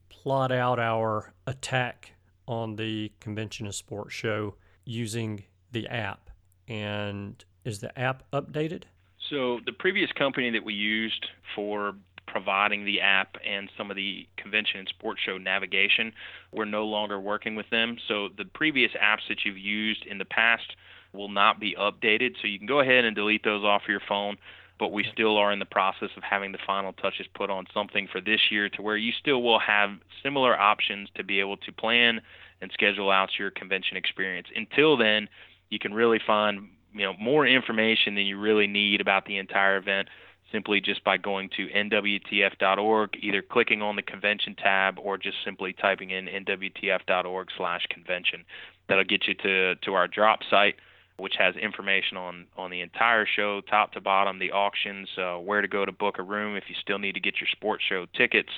plot 0.09 0.52
out 0.52 0.78
our 0.78 1.35
attack 1.44 2.12
on 2.46 2.76
the 2.76 3.11
convention 3.18 3.66
and 3.66 3.74
sports 3.74 4.14
show 4.14 4.55
using 4.85 5.42
the 5.72 5.88
app. 5.88 6.31
And 6.68 7.44
is 7.64 7.81
the 7.81 7.98
app 7.98 8.31
updated? 8.33 8.85
So 9.33 9.61
the 9.64 9.73
previous 9.73 10.12
company 10.12 10.51
that 10.51 10.62
we 10.62 10.75
used 10.75 11.27
for 11.57 11.95
providing 12.27 12.85
the 12.85 13.01
app 13.01 13.37
and 13.47 13.71
some 13.79 13.90
of 13.90 13.97
the 13.97 14.27
convention 14.37 14.79
and 14.81 14.88
sports 14.88 15.23
show 15.25 15.38
navigation, 15.38 16.12
we're 16.53 16.66
no 16.66 16.85
longer 16.85 17.18
working 17.18 17.55
with 17.55 17.68
them. 17.71 17.97
So 18.09 18.29
the 18.37 18.45
previous 18.45 18.92
apps 18.92 19.27
that 19.31 19.38
you've 19.45 19.57
used 19.57 20.05
in 20.05 20.18
the 20.18 20.27
past 20.27 20.77
will 21.14 21.31
not 21.31 21.59
be 21.59 21.75
updated. 21.81 22.35
So 22.42 22.47
you 22.47 22.59
can 22.59 22.66
go 22.66 22.81
ahead 22.81 23.07
and 23.07 23.16
delete 23.16 23.42
those 23.42 23.64
off 23.64 23.83
your 23.88 24.03
phone. 24.07 24.37
But 24.79 24.92
we 24.92 25.07
still 25.12 25.38
are 25.38 25.51
in 25.51 25.61
the 25.61 25.64
process 25.64 26.11
of 26.16 26.23
having 26.23 26.53
the 26.53 26.59
final 26.66 26.92
touches 26.92 27.27
put 27.35 27.49
on 27.49 27.66
something 27.73 28.09
for 28.12 28.21
this 28.21 28.40
year 28.51 28.68
to 28.71 28.83
where 28.83 28.97
you 28.97 29.12
still 29.18 29.42
will 29.42 29.61
have 29.61 29.90
similar 30.23 30.59
options 30.59 31.09
to 31.14 31.25
be 31.25 31.40
able 31.40 31.57
to 31.59 31.73
plan 31.73 32.21
and 32.61 32.71
schedule 32.73 33.11
out 33.11 33.31
your 33.38 33.51
convention 33.51 33.97
experience. 33.97 34.49
Until 34.55 34.97
then, 34.99 35.29
you 35.71 35.79
can 35.79 35.95
really 35.95 36.21
find 36.27 36.68
you 36.94 37.02
know 37.02 37.14
more 37.18 37.46
information 37.46 38.14
than 38.14 38.26
you 38.26 38.38
really 38.38 38.66
need 38.66 39.00
about 39.00 39.26
the 39.26 39.38
entire 39.38 39.76
event 39.76 40.09
simply 40.52 40.81
just 40.81 41.02
by 41.02 41.16
going 41.16 41.48
to 41.57 41.66
nwtf.org, 41.68 43.16
either 43.20 43.42
clicking 43.42 43.83
on 43.83 43.96
the 43.96 44.02
convention 44.02 44.55
tab 44.55 44.98
or 44.98 45.16
just 45.16 45.38
simply 45.44 45.72
typing 45.72 46.11
in 46.11 46.26
nwtf.org/convention. 46.26 48.44
That'll 48.88 49.05
get 49.05 49.26
you 49.26 49.35
to 49.35 49.76
to 49.76 49.94
our 49.94 50.07
drop 50.07 50.40
site, 50.48 50.76
which 51.16 51.35
has 51.38 51.57
information 51.57 52.18
on 52.18 52.46
on 52.57 52.70
the 52.70 52.83
entire 52.83 53.26
show, 53.26 53.62
top 53.62 53.92
to 53.94 54.00
bottom, 54.00 54.38
the 54.38 54.52
auctions, 54.52 55.09
uh, 55.16 55.37
where 55.37 55.62
to 55.62 55.68
go 55.68 55.85
to 55.85 55.92
book 55.92 56.18
a 56.18 56.22
room 56.22 56.57
if 56.57 56.64
you 56.68 56.74
still 56.81 56.98
need 56.98 57.14
to 57.14 57.20
get 57.20 57.40
your 57.40 57.48
sports 57.50 57.83
show 57.88 58.07
tickets, 58.14 58.50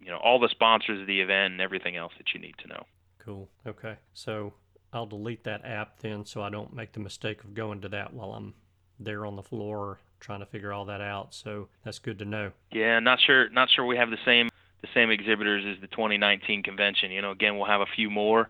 you 0.00 0.10
know, 0.10 0.18
all 0.18 0.38
the 0.38 0.48
sponsors 0.48 1.00
of 1.00 1.06
the 1.06 1.20
event 1.20 1.52
and 1.52 1.60
everything 1.60 1.96
else 1.96 2.12
that 2.18 2.32
you 2.32 2.40
need 2.40 2.56
to 2.58 2.68
know. 2.68 2.86
Cool. 3.18 3.48
Okay. 3.66 3.96
So 4.12 4.52
I'll 4.94 5.06
delete 5.06 5.44
that 5.44 5.64
app 5.64 5.98
then 6.00 6.24
so 6.24 6.42
I 6.42 6.50
don't 6.50 6.74
make 6.74 6.92
the 6.92 7.00
mistake 7.00 7.42
of 7.44 7.54
going 7.54 7.80
to 7.82 7.88
that 7.90 8.14
while 8.14 8.32
I'm 8.32 8.54
there 8.98 9.26
on 9.26 9.36
the 9.36 9.42
floor 9.42 9.98
trying 10.20 10.40
to 10.40 10.46
figure 10.46 10.72
all 10.72 10.86
that 10.86 11.00
out. 11.00 11.34
So 11.34 11.68
that's 11.84 11.98
good 11.98 12.18
to 12.20 12.24
know. 12.24 12.52
Yeah, 12.72 12.98
not 13.00 13.20
sure 13.20 13.48
not 13.50 13.68
sure 13.70 13.84
we 13.84 13.96
have 13.96 14.10
the 14.10 14.18
same 14.24 14.48
the 14.80 14.88
same 14.94 15.10
exhibitors 15.10 15.64
as 15.66 15.80
the 15.80 15.86
2019 15.88 16.62
convention. 16.62 17.10
You 17.10 17.22
know, 17.22 17.30
again, 17.30 17.56
we'll 17.56 17.66
have 17.66 17.80
a 17.80 17.86
few 17.96 18.10
more, 18.10 18.48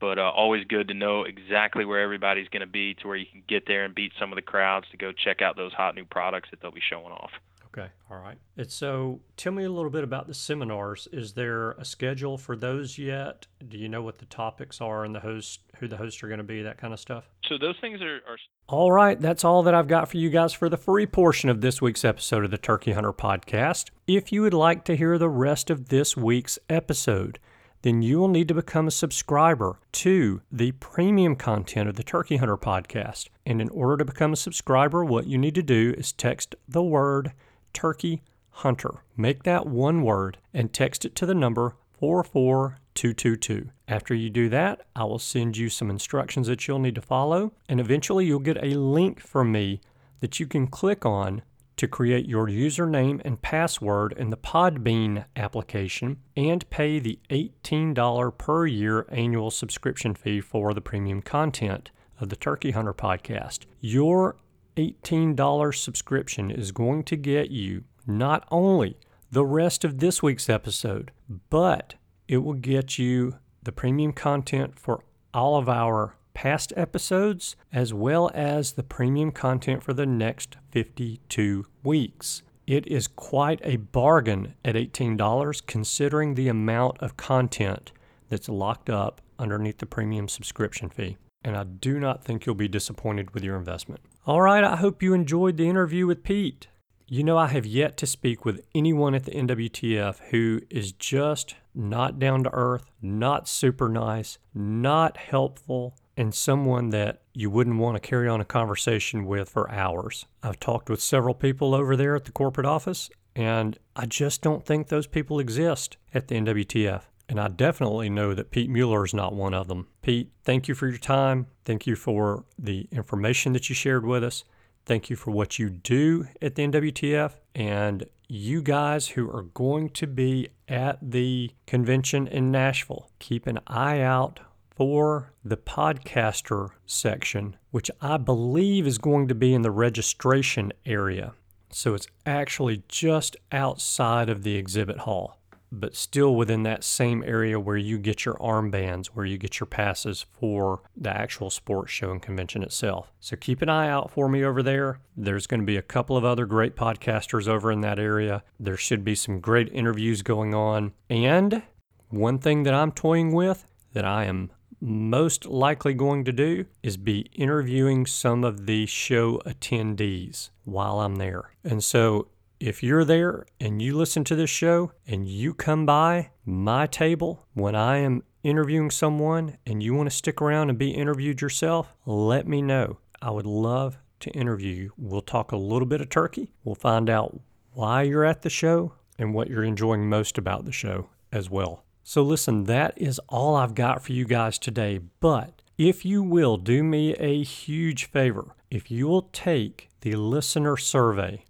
but 0.00 0.18
uh, 0.18 0.30
always 0.30 0.64
good 0.64 0.88
to 0.88 0.94
know 0.94 1.24
exactly 1.24 1.84
where 1.84 2.00
everybody's 2.00 2.48
going 2.48 2.60
to 2.60 2.66
be 2.66 2.94
to 2.94 3.08
where 3.08 3.16
you 3.16 3.26
can 3.30 3.42
get 3.46 3.66
there 3.66 3.84
and 3.84 3.94
beat 3.94 4.12
some 4.18 4.32
of 4.32 4.36
the 4.36 4.42
crowds 4.42 4.86
to 4.90 4.96
go 4.96 5.12
check 5.12 5.42
out 5.42 5.56
those 5.56 5.72
hot 5.72 5.94
new 5.94 6.04
products 6.04 6.50
that 6.50 6.60
they'll 6.60 6.70
be 6.70 6.80
showing 6.80 7.12
off. 7.12 7.30
Okay. 7.76 7.88
All 8.08 8.18
right. 8.18 8.38
And 8.56 8.70
so 8.70 9.20
tell 9.36 9.52
me 9.52 9.64
a 9.64 9.70
little 9.70 9.90
bit 9.90 10.04
about 10.04 10.28
the 10.28 10.34
seminars. 10.34 11.08
Is 11.12 11.32
there 11.32 11.72
a 11.72 11.84
schedule 11.84 12.38
for 12.38 12.54
those 12.54 12.98
yet? 12.98 13.48
Do 13.68 13.78
you 13.78 13.88
know 13.88 14.00
what 14.00 14.18
the 14.18 14.26
topics 14.26 14.80
are 14.80 15.04
and 15.04 15.12
the 15.12 15.20
host, 15.20 15.60
who 15.80 15.88
the 15.88 15.96
hosts 15.96 16.22
are 16.22 16.28
going 16.28 16.38
to 16.38 16.44
be, 16.44 16.62
that 16.62 16.78
kind 16.78 16.92
of 16.92 17.00
stuff? 17.00 17.28
So 17.48 17.58
those 17.58 17.74
things 17.80 18.00
are, 18.00 18.20
are. 18.28 18.36
All 18.68 18.92
right. 18.92 19.20
That's 19.20 19.44
all 19.44 19.64
that 19.64 19.74
I've 19.74 19.88
got 19.88 20.08
for 20.08 20.18
you 20.18 20.30
guys 20.30 20.52
for 20.52 20.68
the 20.68 20.76
free 20.76 21.06
portion 21.06 21.50
of 21.50 21.62
this 21.62 21.82
week's 21.82 22.04
episode 22.04 22.44
of 22.44 22.52
the 22.52 22.58
Turkey 22.58 22.92
Hunter 22.92 23.12
podcast. 23.12 23.90
If 24.06 24.30
you 24.30 24.42
would 24.42 24.54
like 24.54 24.84
to 24.84 24.94
hear 24.94 25.18
the 25.18 25.28
rest 25.28 25.68
of 25.68 25.88
this 25.88 26.16
week's 26.16 26.60
episode, 26.68 27.40
then 27.82 28.02
you 28.02 28.20
will 28.20 28.28
need 28.28 28.46
to 28.48 28.54
become 28.54 28.86
a 28.86 28.92
subscriber 28.92 29.80
to 29.90 30.42
the 30.52 30.70
premium 30.72 31.34
content 31.34 31.88
of 31.88 31.96
the 31.96 32.04
Turkey 32.04 32.36
Hunter 32.36 32.56
podcast. 32.56 33.30
And 33.44 33.60
in 33.60 33.68
order 33.70 33.96
to 33.96 34.04
become 34.04 34.32
a 34.32 34.36
subscriber, 34.36 35.04
what 35.04 35.26
you 35.26 35.38
need 35.38 35.56
to 35.56 35.62
do 35.62 35.92
is 35.98 36.12
text 36.12 36.54
the 36.68 36.84
word 36.84 37.32
Turkey 37.74 38.22
Hunter. 38.50 39.02
Make 39.16 39.42
that 39.42 39.66
one 39.66 40.02
word 40.02 40.38
and 40.54 40.72
text 40.72 41.04
it 41.04 41.14
to 41.16 41.26
the 41.26 41.34
number 41.34 41.74
44222. 41.98 43.70
After 43.88 44.14
you 44.14 44.30
do 44.30 44.48
that, 44.48 44.82
I 44.96 45.04
will 45.04 45.18
send 45.18 45.56
you 45.56 45.68
some 45.68 45.90
instructions 45.90 46.46
that 46.46 46.66
you'll 46.66 46.78
need 46.78 46.94
to 46.94 47.02
follow, 47.02 47.52
and 47.68 47.80
eventually 47.80 48.24
you'll 48.24 48.38
get 48.38 48.62
a 48.62 48.78
link 48.78 49.20
from 49.20 49.52
me 49.52 49.80
that 50.20 50.40
you 50.40 50.46
can 50.46 50.66
click 50.68 51.04
on 51.04 51.42
to 51.76 51.88
create 51.88 52.26
your 52.26 52.46
username 52.46 53.20
and 53.24 53.42
password 53.42 54.12
in 54.16 54.30
the 54.30 54.36
Podbean 54.36 55.24
application 55.34 56.18
and 56.36 56.68
pay 56.70 56.98
the 56.98 57.18
$18 57.30 58.38
per 58.38 58.66
year 58.66 59.06
annual 59.10 59.50
subscription 59.50 60.14
fee 60.14 60.40
for 60.40 60.72
the 60.72 60.80
premium 60.80 61.20
content 61.20 61.90
of 62.20 62.28
the 62.28 62.36
Turkey 62.36 62.70
Hunter 62.70 62.94
podcast. 62.94 63.60
Your 63.80 64.36
$18 64.76 65.74
subscription 65.74 66.50
is 66.50 66.72
going 66.72 67.04
to 67.04 67.16
get 67.16 67.50
you 67.50 67.84
not 68.06 68.46
only 68.50 68.98
the 69.30 69.44
rest 69.44 69.84
of 69.84 69.98
this 69.98 70.22
week's 70.22 70.48
episode, 70.48 71.10
but 71.50 71.94
it 72.28 72.38
will 72.38 72.54
get 72.54 72.98
you 72.98 73.36
the 73.62 73.72
premium 73.72 74.12
content 74.12 74.78
for 74.78 75.02
all 75.32 75.56
of 75.56 75.68
our 75.68 76.16
past 76.34 76.72
episodes, 76.76 77.56
as 77.72 77.94
well 77.94 78.30
as 78.34 78.72
the 78.72 78.82
premium 78.82 79.30
content 79.30 79.82
for 79.82 79.92
the 79.92 80.06
next 80.06 80.56
52 80.70 81.66
weeks. 81.82 82.42
It 82.66 82.86
is 82.86 83.06
quite 83.06 83.60
a 83.62 83.76
bargain 83.76 84.54
at 84.64 84.74
$18 84.74 85.66
considering 85.66 86.34
the 86.34 86.48
amount 86.48 86.98
of 87.00 87.16
content 87.16 87.92
that's 88.28 88.48
locked 88.48 88.90
up 88.90 89.20
underneath 89.38 89.78
the 89.78 89.86
premium 89.86 90.28
subscription 90.28 90.88
fee. 90.88 91.16
And 91.42 91.56
I 91.56 91.64
do 91.64 92.00
not 92.00 92.24
think 92.24 92.46
you'll 92.46 92.54
be 92.54 92.68
disappointed 92.68 93.32
with 93.32 93.44
your 93.44 93.56
investment. 93.56 94.00
All 94.26 94.40
right, 94.40 94.64
I 94.64 94.76
hope 94.76 95.02
you 95.02 95.12
enjoyed 95.12 95.58
the 95.58 95.68
interview 95.68 96.06
with 96.06 96.22
Pete. 96.22 96.68
You 97.06 97.22
know, 97.22 97.36
I 97.36 97.48
have 97.48 97.66
yet 97.66 97.98
to 97.98 98.06
speak 98.06 98.42
with 98.42 98.64
anyone 98.74 99.14
at 99.14 99.24
the 99.24 99.32
NWTF 99.32 100.18
who 100.30 100.62
is 100.70 100.92
just 100.92 101.56
not 101.74 102.18
down 102.18 102.44
to 102.44 102.50
earth, 102.54 102.90
not 103.02 103.46
super 103.46 103.86
nice, 103.86 104.38
not 104.54 105.18
helpful, 105.18 105.98
and 106.16 106.34
someone 106.34 106.88
that 106.88 107.20
you 107.34 107.50
wouldn't 107.50 107.76
want 107.76 107.96
to 107.96 108.08
carry 108.08 108.26
on 108.26 108.40
a 108.40 108.46
conversation 108.46 109.26
with 109.26 109.50
for 109.50 109.70
hours. 109.70 110.24
I've 110.42 110.58
talked 110.58 110.88
with 110.88 111.02
several 111.02 111.34
people 111.34 111.74
over 111.74 111.94
there 111.94 112.16
at 112.16 112.24
the 112.24 112.32
corporate 112.32 112.66
office, 112.66 113.10
and 113.36 113.78
I 113.94 114.06
just 114.06 114.40
don't 114.40 114.64
think 114.64 114.88
those 114.88 115.06
people 115.06 115.38
exist 115.38 115.98
at 116.14 116.28
the 116.28 116.36
NWTF. 116.36 117.02
And 117.28 117.40
I 117.40 117.48
definitely 117.48 118.10
know 118.10 118.34
that 118.34 118.50
Pete 118.50 118.70
Muller 118.70 119.04
is 119.04 119.14
not 119.14 119.34
one 119.34 119.54
of 119.54 119.68
them. 119.68 119.86
Pete, 120.02 120.30
thank 120.42 120.68
you 120.68 120.74
for 120.74 120.86
your 120.86 120.98
time. 120.98 121.46
Thank 121.64 121.86
you 121.86 121.96
for 121.96 122.44
the 122.58 122.86
information 122.92 123.52
that 123.54 123.68
you 123.68 123.74
shared 123.74 124.04
with 124.04 124.22
us. 124.22 124.44
Thank 124.84 125.08
you 125.08 125.16
for 125.16 125.30
what 125.30 125.58
you 125.58 125.70
do 125.70 126.28
at 126.42 126.54
the 126.54 126.66
NWTF. 126.66 127.32
And 127.54 128.04
you 128.28 128.62
guys 128.62 129.08
who 129.08 129.30
are 129.30 129.42
going 129.42 129.90
to 129.90 130.06
be 130.06 130.48
at 130.68 130.98
the 131.00 131.50
convention 131.66 132.26
in 132.26 132.50
Nashville, 132.50 133.10
keep 133.18 133.46
an 133.46 133.60
eye 133.66 134.00
out 134.00 134.40
for 134.74 135.32
the 135.44 135.56
podcaster 135.56 136.70
section, 136.84 137.56
which 137.70 137.90
I 138.00 138.16
believe 138.16 138.86
is 138.86 138.98
going 138.98 139.28
to 139.28 139.34
be 139.34 139.54
in 139.54 139.62
the 139.62 139.70
registration 139.70 140.72
area. 140.84 141.32
So 141.70 141.94
it's 141.94 142.08
actually 142.26 142.82
just 142.88 143.36
outside 143.52 144.28
of 144.28 144.42
the 144.42 144.56
exhibit 144.56 144.98
hall 144.98 145.38
but 145.80 145.94
still 145.96 146.34
within 146.34 146.62
that 146.62 146.84
same 146.84 147.22
area 147.24 147.58
where 147.58 147.76
you 147.76 147.98
get 147.98 148.24
your 148.24 148.34
armbands, 148.34 149.06
where 149.06 149.26
you 149.26 149.38
get 149.38 149.60
your 149.60 149.66
passes 149.66 150.24
for 150.38 150.82
the 150.96 151.10
actual 151.10 151.50
sports 151.50 151.92
show 151.92 152.10
and 152.10 152.22
convention 152.22 152.62
itself. 152.62 153.12
So 153.20 153.36
keep 153.36 153.62
an 153.62 153.68
eye 153.68 153.88
out 153.88 154.10
for 154.10 154.28
me 154.28 154.44
over 154.44 154.62
there. 154.62 155.00
There's 155.16 155.46
going 155.46 155.60
to 155.60 155.66
be 155.66 155.76
a 155.76 155.82
couple 155.82 156.16
of 156.16 156.24
other 156.24 156.46
great 156.46 156.76
podcasters 156.76 157.48
over 157.48 157.70
in 157.72 157.80
that 157.80 157.98
area. 157.98 158.42
There 158.58 158.76
should 158.76 159.04
be 159.04 159.14
some 159.14 159.40
great 159.40 159.68
interviews 159.72 160.22
going 160.22 160.54
on. 160.54 160.92
And 161.10 161.62
one 162.08 162.38
thing 162.38 162.62
that 162.62 162.74
I'm 162.74 162.92
toying 162.92 163.32
with 163.32 163.66
that 163.92 164.04
I 164.04 164.24
am 164.24 164.50
most 164.80 165.46
likely 165.46 165.94
going 165.94 166.24
to 166.24 166.32
do 166.32 166.66
is 166.82 166.96
be 166.96 167.20
interviewing 167.32 168.04
some 168.06 168.44
of 168.44 168.66
the 168.66 168.86
show 168.86 169.38
attendees 169.46 170.50
while 170.64 171.00
I'm 171.00 171.16
there. 171.16 171.52
And 171.64 171.82
so 171.82 172.28
if 172.60 172.82
you're 172.82 173.04
there 173.04 173.46
and 173.60 173.82
you 173.82 173.96
listen 173.96 174.24
to 174.24 174.36
this 174.36 174.50
show 174.50 174.92
and 175.06 175.26
you 175.26 175.54
come 175.54 175.84
by 175.86 176.30
my 176.44 176.86
table 176.86 177.46
when 177.54 177.74
I 177.74 177.98
am 177.98 178.22
interviewing 178.42 178.90
someone 178.90 179.58
and 179.66 179.82
you 179.82 179.94
want 179.94 180.10
to 180.10 180.16
stick 180.16 180.40
around 180.40 180.70
and 180.70 180.78
be 180.78 180.90
interviewed 180.90 181.40
yourself, 181.40 181.94
let 182.06 182.46
me 182.46 182.62
know. 182.62 182.98
I 183.20 183.30
would 183.30 183.46
love 183.46 183.98
to 184.20 184.30
interview 184.30 184.74
you. 184.74 184.92
We'll 184.96 185.20
talk 185.20 185.52
a 185.52 185.56
little 185.56 185.86
bit 185.86 186.00
of 186.00 186.08
turkey. 186.08 186.52
We'll 186.62 186.74
find 186.74 187.10
out 187.10 187.40
why 187.72 188.02
you're 188.02 188.24
at 188.24 188.42
the 188.42 188.50
show 188.50 188.94
and 189.18 189.34
what 189.34 189.48
you're 189.48 189.64
enjoying 189.64 190.08
most 190.08 190.38
about 190.38 190.64
the 190.64 190.72
show 190.72 191.08
as 191.32 191.50
well. 191.50 191.84
So, 192.02 192.22
listen, 192.22 192.64
that 192.64 192.94
is 192.96 193.18
all 193.28 193.54
I've 193.54 193.74
got 193.74 194.04
for 194.04 194.12
you 194.12 194.26
guys 194.26 194.58
today. 194.58 195.00
But 195.20 195.62
if 195.78 196.04
you 196.04 196.22
will 196.22 196.58
do 196.58 196.84
me 196.84 197.14
a 197.14 197.42
huge 197.42 198.04
favor, 198.10 198.54
if 198.70 198.90
you 198.90 199.08
will 199.08 199.22
take 199.32 199.88
the 200.02 200.12
listener 200.16 200.76
survey 200.76 201.44